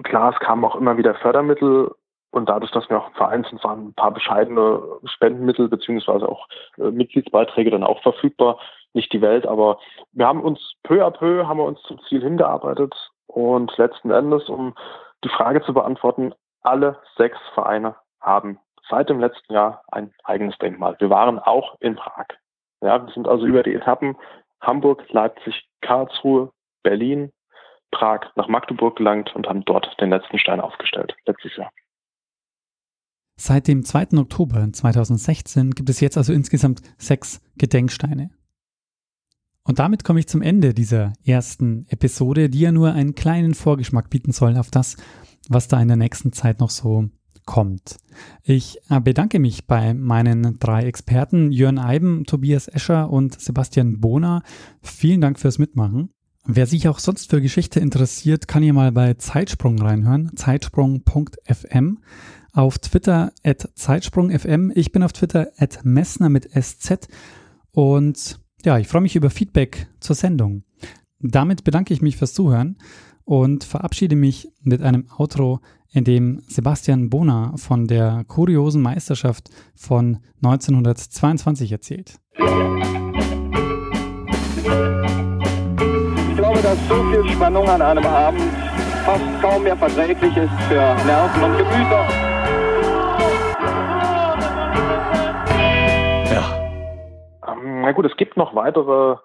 klar, 0.03 0.33
es 0.33 0.39
kamen 0.39 0.65
auch 0.65 0.75
immer 0.75 0.97
wieder 0.97 1.15
Fördermittel 1.15 1.91
und 2.31 2.47
dadurch, 2.47 2.71
dass 2.71 2.89
wir 2.89 2.99
auch 2.99 3.07
ein 3.07 3.13
Verein 3.13 3.43
sind, 3.49 3.63
waren 3.63 3.87
ein 3.87 3.93
paar 3.93 4.11
bescheidene 4.11 4.81
Spendenmittel 5.05 5.67
beziehungsweise 5.67 6.27
auch 6.27 6.47
äh, 6.77 6.91
Mitgliedsbeiträge 6.91 7.71
dann 7.71 7.83
auch 7.83 8.01
verfügbar. 8.01 8.59
Nicht 8.93 9.13
die 9.13 9.21
Welt, 9.21 9.45
aber 9.45 9.79
wir 10.13 10.27
haben 10.27 10.41
uns 10.41 10.73
peu 10.83 11.05
à 11.05 11.11
peu 11.11 11.47
haben 11.47 11.59
wir 11.59 11.65
uns 11.65 11.81
zum 11.83 11.99
Ziel 12.07 12.21
hingearbeitet 12.21 12.93
und 13.27 13.75
letzten 13.77 14.09
Endes, 14.09 14.49
um 14.49 14.73
die 15.23 15.29
Frage 15.29 15.61
zu 15.61 15.73
beantworten, 15.73 16.33
alle 16.61 16.97
sechs 17.15 17.37
Vereine 17.53 17.95
haben 18.19 18.59
seit 18.89 19.09
dem 19.09 19.19
letzten 19.19 19.53
Jahr 19.53 19.83
ein 19.91 20.11
eigenes 20.23 20.57
Denkmal. 20.57 20.95
Wir 20.99 21.09
waren 21.09 21.39
auch 21.39 21.75
in 21.79 21.95
Prag. 21.95 22.25
Ja, 22.81 23.05
wir 23.05 23.13
sind 23.13 23.27
also 23.27 23.45
über 23.45 23.63
die 23.63 23.73
Etappen 23.73 24.15
Hamburg, 24.61 25.03
Leipzig, 25.09 25.67
Karlsruhe, 25.81 26.51
Berlin, 26.83 27.31
Prag 27.91 28.21
nach 28.35 28.47
Magdeburg 28.47 28.97
gelangt 28.97 29.35
und 29.35 29.47
haben 29.47 29.65
dort 29.65 29.99
den 29.99 30.09
letzten 30.09 30.37
Stein 30.37 30.61
aufgestellt, 30.61 31.15
letztes 31.25 31.55
Jahr. 31.55 31.71
Seit 33.37 33.67
dem 33.67 33.85
2. 33.85 34.17
Oktober 34.17 34.67
2016 34.71 35.71
gibt 35.71 35.89
es 35.89 36.01
jetzt 36.01 36.17
also 36.17 36.33
insgesamt 36.33 36.81
sechs 36.97 37.41
Gedenksteine. 37.57 38.31
Und 39.63 39.79
damit 39.79 40.03
komme 40.03 40.19
ich 40.19 40.27
zum 40.27 40.41
Ende 40.41 40.73
dieser 40.73 41.13
ersten 41.25 41.85
Episode, 41.89 42.49
die 42.49 42.59
ja 42.59 42.71
nur 42.71 42.91
einen 42.91 43.15
kleinen 43.15 43.53
Vorgeschmack 43.53 44.09
bieten 44.09 44.31
soll 44.31 44.57
auf 44.57 44.71
das, 44.71 44.97
was 45.47 45.67
da 45.67 45.81
in 45.81 45.87
der 45.87 45.97
nächsten 45.97 46.33
Zeit 46.33 46.59
noch 46.59 46.69
so 46.69 47.09
kommt. 47.49 47.97
Ich 48.43 48.77
äh, 48.91 49.01
bedanke 49.01 49.39
mich 49.39 49.65
bei 49.65 49.95
meinen 49.95 50.59
drei 50.59 50.83
Experten, 50.83 51.51
Jörn 51.51 51.79
Eiben, 51.79 52.25
Tobias 52.25 52.67
Escher 52.67 53.09
und 53.09 53.41
Sebastian 53.41 53.99
Bohner. 53.99 54.43
Vielen 54.83 55.19
Dank 55.19 55.39
fürs 55.39 55.57
Mitmachen. 55.57 56.11
Wer 56.45 56.67
sich 56.67 56.87
auch 56.87 56.99
sonst 56.99 57.31
für 57.31 57.41
Geschichte 57.41 57.79
interessiert, 57.79 58.47
kann 58.47 58.61
hier 58.61 58.73
mal 58.73 58.91
bei 58.91 59.15
Zeitsprung 59.15 59.81
reinhören, 59.81 60.29
zeitsprung.fm 60.35 61.97
auf 62.53 62.77
Twitter 62.77 63.31
at 63.43 63.67
zeitsprungfm. 63.73 64.71
Ich 64.75 64.91
bin 64.91 65.01
auf 65.01 65.13
Twitter 65.13 65.49
at 65.57 65.79
messner 65.83 66.29
mit 66.29 66.51
sz 66.53 67.07
und 67.71 68.39
ja, 68.63 68.77
ich 68.77 68.87
freue 68.87 69.01
mich 69.01 69.15
über 69.15 69.31
Feedback 69.31 69.87
zur 69.99 70.15
Sendung. 70.15 70.65
Damit 71.19 71.63
bedanke 71.63 71.95
ich 71.95 72.03
mich 72.03 72.15
fürs 72.15 72.35
Zuhören 72.35 72.77
und 73.25 73.63
verabschiede 73.63 74.15
mich 74.15 74.51
mit 74.61 74.83
einem 74.83 75.07
Outro, 75.17 75.61
in 75.91 76.03
dem 76.03 76.41
Sebastian 76.47 77.09
Bona 77.09 77.53
von 77.55 77.87
der 77.87 78.23
kuriosen 78.27 78.81
Meisterschaft 78.81 79.49
von 79.75 80.19
1922 80.43 81.71
erzählt. 81.71 82.19
Ich 82.33 82.43
glaube, 86.35 86.61
dass 86.61 86.77
so 86.87 87.03
viel 87.11 87.27
Spannung 87.31 87.67
an 87.67 87.81
einem 87.81 88.05
Abend 88.05 88.41
fast 89.05 89.41
kaum 89.41 89.63
mehr 89.63 89.77
verträglich 89.77 90.35
ist 90.37 90.61
für 90.67 90.95
Nerven 91.05 91.43
und 91.43 91.57
Gemüter. 91.57 92.29
Na 97.89 97.93
gut, 97.93 98.05
es 98.05 98.15
gibt 98.17 98.37
noch 98.37 98.53
weitere 98.53 99.15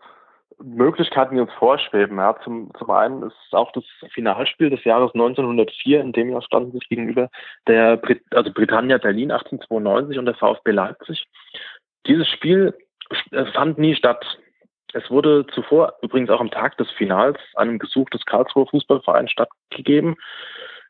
Möglichkeiten, 0.64 1.36
die 1.36 1.40
uns 1.42 1.52
vorschweben. 1.52 2.16
Ja, 2.16 2.36
zum, 2.42 2.70
zum 2.78 2.90
einen 2.90 3.22
ist 3.22 3.36
auch 3.52 3.70
das 3.72 3.84
Finalspiel 4.12 4.70
des 4.70 4.82
Jahres 4.84 5.12
1904, 5.14 6.00
in 6.00 6.12
dem 6.12 6.30
Jahr 6.30 6.42
standen 6.42 6.72
sich 6.72 6.88
gegenüber 6.88 7.28
der 7.66 7.98
Brit 7.98 8.22
also 8.30 8.50
Britannia 8.52 8.98
Berlin 8.98 9.30
1892 9.30 10.18
und 10.18 10.26
der 10.26 10.34
VfB 10.34 10.70
Leipzig. 10.70 11.26
Dieses 12.06 12.28
Spiel 12.28 12.74
äh, 13.30 13.44
fand 13.52 13.78
nie 13.78 13.94
statt. 13.94 14.38
Es 14.94 15.10
wurde 15.10 15.46
zuvor 15.48 15.94
übrigens 16.02 16.30
auch 16.30 16.40
am 16.40 16.50
Tag 16.50 16.78
des 16.78 16.90
Finals 16.92 17.38
einem 17.56 17.78
Gesuch 17.78 18.08
des 18.10 18.24
Karlsruher 18.24 18.66
Fußballvereins 18.68 19.30
stattgegeben, 19.30 20.16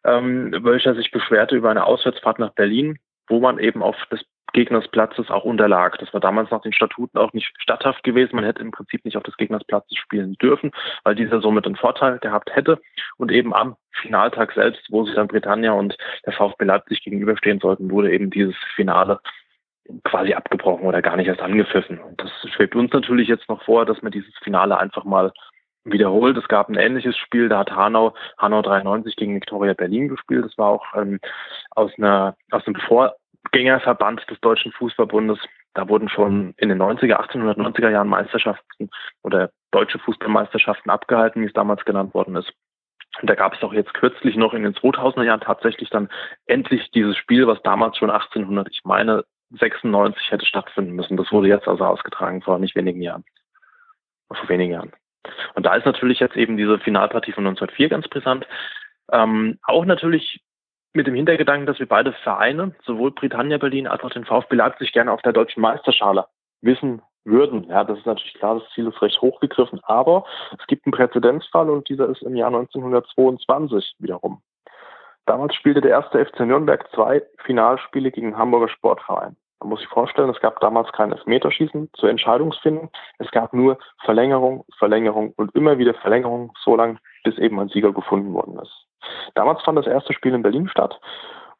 ähm, 0.04 0.54
welcher 0.62 0.94
sich 0.94 1.10
beschwerte 1.10 1.56
über 1.56 1.70
eine 1.70 1.84
Auswärtsfahrt 1.84 2.38
nach 2.38 2.52
Berlin, 2.52 2.98
wo 3.28 3.40
man 3.40 3.58
eben 3.58 3.82
auf 3.82 3.96
das 4.10 4.20
Gegners 4.55 4.88
Platzes 4.88 5.31
auch 5.31 5.45
unterlag. 5.45 5.99
Das 5.99 6.14
war 6.14 6.21
damals 6.21 6.51
nach 6.51 6.62
den 6.62 6.73
Statuten 6.73 7.19
auch 7.19 7.35
nicht 7.35 7.53
statthaft 7.59 8.03
gewesen. 8.05 8.37
Man 8.37 8.45
hätte 8.45 8.62
im 8.62 8.71
Prinzip 8.71 9.05
nicht 9.05 9.17
auf 9.17 9.23
des 9.23 9.37
Gegners 9.37 9.64
Platzes 9.64 9.99
spielen 9.99 10.35
dürfen, 10.35 10.71
weil 11.03 11.14
dieser 11.14 11.40
somit 11.40 11.67
einen 11.67 11.77
Vorteil 11.77 12.19
gehabt 12.21 12.55
hätte. 12.55 12.81
Und 13.19 13.31
eben 13.31 13.53
am 13.53 13.77
Finaltag 13.90 14.53
selbst, 14.53 14.87
wo 14.90 15.05
sich 15.05 15.14
dann 15.14 15.29
Britannia 15.29 15.73
und 15.73 15.97
der 16.25 16.33
VfB 16.33 16.64
Leipzig 16.64 17.03
gegenüberstehen 17.03 17.61
sollten, 17.61 17.90
wurde 17.90 18.12
eben 18.12 18.31
dieses 18.31 18.57
Finale 18.75 19.21
quasi 20.05 20.33
abgebrochen 20.33 20.87
oder 20.87 21.03
gar 21.03 21.17
nicht 21.17 21.27
erst 21.27 21.43
angepfiffen. 21.43 21.99
Und 21.99 22.23
das 22.23 22.31
schwebt 22.55 22.75
uns 22.75 22.93
natürlich 22.93 23.29
jetzt 23.29 23.49
noch 23.49 23.62
vor, 23.64 23.85
dass 23.85 24.01
man 24.03 24.12
dieses 24.12 24.35
Finale 24.43 24.79
einfach 24.79 25.05
mal 25.05 25.33
wiederholt. 25.85 26.37
Es 26.38 26.49
gab 26.49 26.69
ein 26.69 26.77
ähnliches 26.77 27.17
Spiel, 27.17 27.49
da 27.49 27.59
hat 27.59 27.73
Hanau, 27.73 28.14
Hanau 28.38 28.62
93 28.62 29.17
gegen 29.17 29.35
Victoria 29.35 29.75
Berlin 29.75 30.09
gespielt. 30.09 30.45
Das 30.45 30.57
war 30.57 30.69
auch 30.69 30.87
ähm, 30.95 31.21
aus 31.73 31.90
einer, 31.99 32.37
aus 32.51 32.67
einem 32.67 32.77
Vor 32.77 33.14
Gängerverband 33.52 34.28
des 34.30 34.40
Deutschen 34.40 34.72
Fußballbundes. 34.72 35.38
Da 35.74 35.88
wurden 35.88 36.09
schon 36.09 36.54
in 36.57 36.68
den 36.68 36.80
90er, 36.80 37.20
1890er 37.20 37.90
Jahren 37.90 38.09
Meisterschaften 38.09 38.90
oder 39.22 39.50
deutsche 39.70 39.98
Fußballmeisterschaften 39.98 40.90
abgehalten, 40.90 41.42
wie 41.42 41.46
es 41.46 41.52
damals 41.52 41.85
genannt 41.85 42.14
worden 42.14 42.37
ist. 42.37 42.52
Und 43.20 43.30
da 43.30 43.35
gab 43.35 43.54
es 43.54 43.62
auch 43.62 43.72
jetzt 43.72 43.94
kürzlich 43.94 44.37
noch 44.37 44.54
in 44.54 44.62
den 44.64 44.74
2000er 44.74 45.22
Jahren 45.22 45.40
tatsächlich 45.40 45.90
dann 45.90 46.09
endlich 46.46 46.90
dieses 46.90 47.16
Spiel, 47.16 47.46
was 47.46 47.62
damals 47.62 47.96
schon 47.96 48.11
1800, 48.11 48.68
ich 48.70 48.80
meine, 48.85 49.24
96 49.50 50.30
hätte 50.30 50.46
stattfinden 50.46 50.92
müssen. 50.92 51.16
Das 51.16 51.30
wurde 51.30 51.48
jetzt 51.48 51.68
also 51.68 51.85
ausgetragen 51.85 52.42
vor 52.42 52.59
nicht 52.59 52.74
wenigen 52.74 53.02
Jahren. 53.02 53.24
Vor 54.28 54.48
wenigen 54.48 54.72
Jahren. 54.72 54.92
Und 55.54 55.64
da 55.64 55.74
ist 55.74 55.87
natürlich 55.87 56.20
jetzt 56.20 56.37
eben 56.37 56.57
diese 56.57 56.78
Finalpartie 56.78 57.33
von 57.33 57.46
1904 57.46 57.88
ganz 57.88 58.09
brisant. 58.09 58.46
Ähm, 59.12 59.59
auch 59.62 59.85
natürlich 59.85 60.42
mit 60.94 61.07
dem 61.07 61.14
Hintergedanken, 61.14 61.66
dass 61.66 61.80
wir 61.80 61.88
beide 61.88 62.12
Vereine, 62.12 62.74
sowohl 62.85 63.11
Britannia 63.11 63.59
Berlin 63.59 63.87
als 63.87 64.02
auch 64.02 64.11
den 64.11 64.24
VfB 64.24 64.54
Leipzig, 64.54 64.92
gerne 64.92 65.12
auf 65.12 65.22
der 65.22 65.33
deutschen 65.33 65.61
Meisterschale 65.61 66.26
wissen 66.62 67.02
würden. 67.24 67.64
Ja, 67.68 67.85
das 67.85 67.98
ist 67.98 68.07
natürlich 68.07 68.35
klar, 68.35 68.61
das 68.61 68.70
Ziel 68.74 68.87
ist 68.87 69.02
recht 69.02 69.20
hochgegriffen, 69.20 69.80
aber 69.85 70.24
es 70.59 70.66
gibt 70.66 70.87
einen 70.87 70.92
Präzedenzfall 70.92 71.68
und 71.68 71.88
dieser 71.88 72.09
ist 72.09 72.22
im 72.22 72.37
Jahr 72.37 72.48
1922 72.48 73.96
wiederum. 73.98 74.40
Damals 75.26 75.54
spielte 75.54 75.80
der 75.80 75.90
erste 75.90 76.24
FC 76.24 76.40
Nürnberg 76.40 76.88
zwei 76.94 77.22
Finalspiele 77.44 78.11
gegen 78.11 78.28
den 78.28 78.38
Hamburger 78.38 78.68
Sportverein. 78.68 79.37
Man 79.61 79.70
muss 79.70 79.80
sich 79.80 79.88
vorstellen, 79.88 80.28
es 80.28 80.40
gab 80.40 80.61
damals 80.61 80.92
kein 80.92 81.12
Elfmeterschießen 81.12 81.88
zur 81.94 82.11
Entscheidungsfindung. 82.11 82.90
Es 83.18 83.30
gab 83.30 83.54
nur 83.54 83.78
Verlängerung, 84.04 84.66
Verlängerung 84.76 85.33
und 85.37 85.54
immer 85.54 85.78
wieder 85.78 85.94
Verlängerung, 85.94 86.52
so 86.62 86.76
lange, 86.76 86.98
bis 87.22 87.38
eben 87.38 87.59
ein 87.59 87.70
Sieger 87.70 87.92
gefunden 87.92 88.35
worden 88.35 88.59
ist. 88.61 88.87
Damals 89.35 89.62
fand 89.62 89.79
das 89.79 89.87
erste 89.87 90.12
Spiel 90.12 90.35
in 90.35 90.43
Berlin 90.43 90.69
statt, 90.69 91.01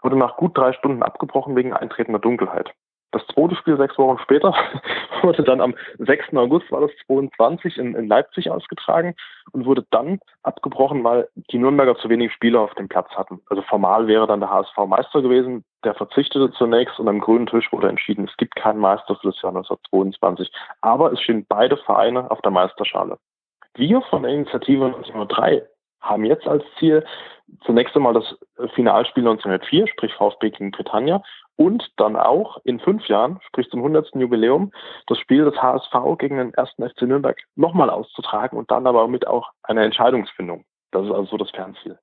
wurde 0.03 0.17
nach 0.17 0.37
gut 0.37 0.57
drei 0.57 0.73
Stunden 0.73 1.03
abgebrochen 1.03 1.57
wegen 1.57 1.73
eintretender 1.73 2.21
Dunkelheit. 2.21 2.73
Das 3.15 3.25
zweite 3.29 3.55
Spiel 3.55 3.77
sechs 3.77 3.97
Wochen 3.97 4.19
später 4.19 4.53
wurde 5.23 5.45
dann 5.45 5.61
am 5.61 5.77
6. 5.99 6.35
August, 6.35 6.73
war 6.73 6.81
das 6.81 6.91
22, 7.07 7.79
in, 7.79 7.95
in, 7.95 8.09
Leipzig 8.09 8.51
ausgetragen 8.51 9.15
und 9.53 9.67
wurde 9.67 9.87
dann 9.91 10.19
abgebrochen, 10.43 11.05
weil 11.05 11.29
die 11.53 11.59
Nürnberger 11.59 11.97
zu 11.97 12.09
wenig 12.09 12.33
Spieler 12.33 12.61
auf 12.61 12.75
dem 12.75 12.89
Platz 12.89 13.09
hatten. 13.13 13.41
Also 13.49 13.63
formal 13.63 14.09
wäre 14.09 14.27
dann 14.27 14.41
der 14.41 14.51
HSV 14.51 14.77
Meister 14.89 15.23
gewesen. 15.23 15.65
Der 15.85 15.95
verzichtete 15.95 16.51
zunächst 16.55 16.99
und 16.99 17.07
am 17.07 17.21
grünen 17.21 17.47
Tisch 17.47 17.73
wurde 17.73 17.89
entschieden, 17.89 18.27
es 18.29 18.37
gibt 18.37 18.57
keinen 18.57 18.81
Meister 18.81 19.15
für 19.15 19.29
das 19.29 19.41
Jahr 19.43 19.55
1922. 19.55 20.51
Aber 20.81 21.13
es 21.13 21.21
stehen 21.21 21.47
beide 21.49 21.77
Vereine 21.77 22.29
auf 22.33 22.41
der 22.41 22.51
Meisterschale. 22.51 23.19
Wir 23.77 24.03
von 24.03 24.25
der 24.25 24.33
Initiative 24.33 24.87
1903 24.87 25.63
haben 26.05 26.25
jetzt 26.25 26.47
als 26.47 26.65
Ziel 26.79 27.05
zunächst 27.65 27.95
einmal 27.97 28.15
das 28.15 28.25
Finalspiel 28.75 29.23
1904, 29.23 29.89
sprich 29.89 30.15
VfB 30.15 30.51
gegen 30.51 30.71
Britannia, 30.71 31.23
und 31.57 31.93
dann 31.97 32.17
auch 32.17 32.59
in 32.65 32.81
fünf 32.81 33.07
Jahren, 33.07 33.39
sprich 33.47 33.69
zum 33.71 33.81
100. 33.81 34.15
Jubiläum, 34.15 34.73
das 35.07 35.19
Spiel 35.19 35.45
des 35.45 35.61
HSV 35.61 35.93
gegen 36.19 36.39
den 36.39 36.55
ersten 36.55 36.89
FC 36.89 37.03
Nürnberg 37.03 37.41
nochmal 37.55 37.91
auszutragen 37.91 38.59
und 38.59 38.71
dann 38.71 38.87
aber 38.87 39.07
mit 39.09 39.27
auch 39.27 39.51
einer 39.63 39.83
Entscheidungsfindung. 39.83 40.65
Das 40.91 41.05
ist 41.05 41.13
also 41.13 41.25
so 41.25 41.37
das 41.37 41.51
Fernziel. 41.51 41.99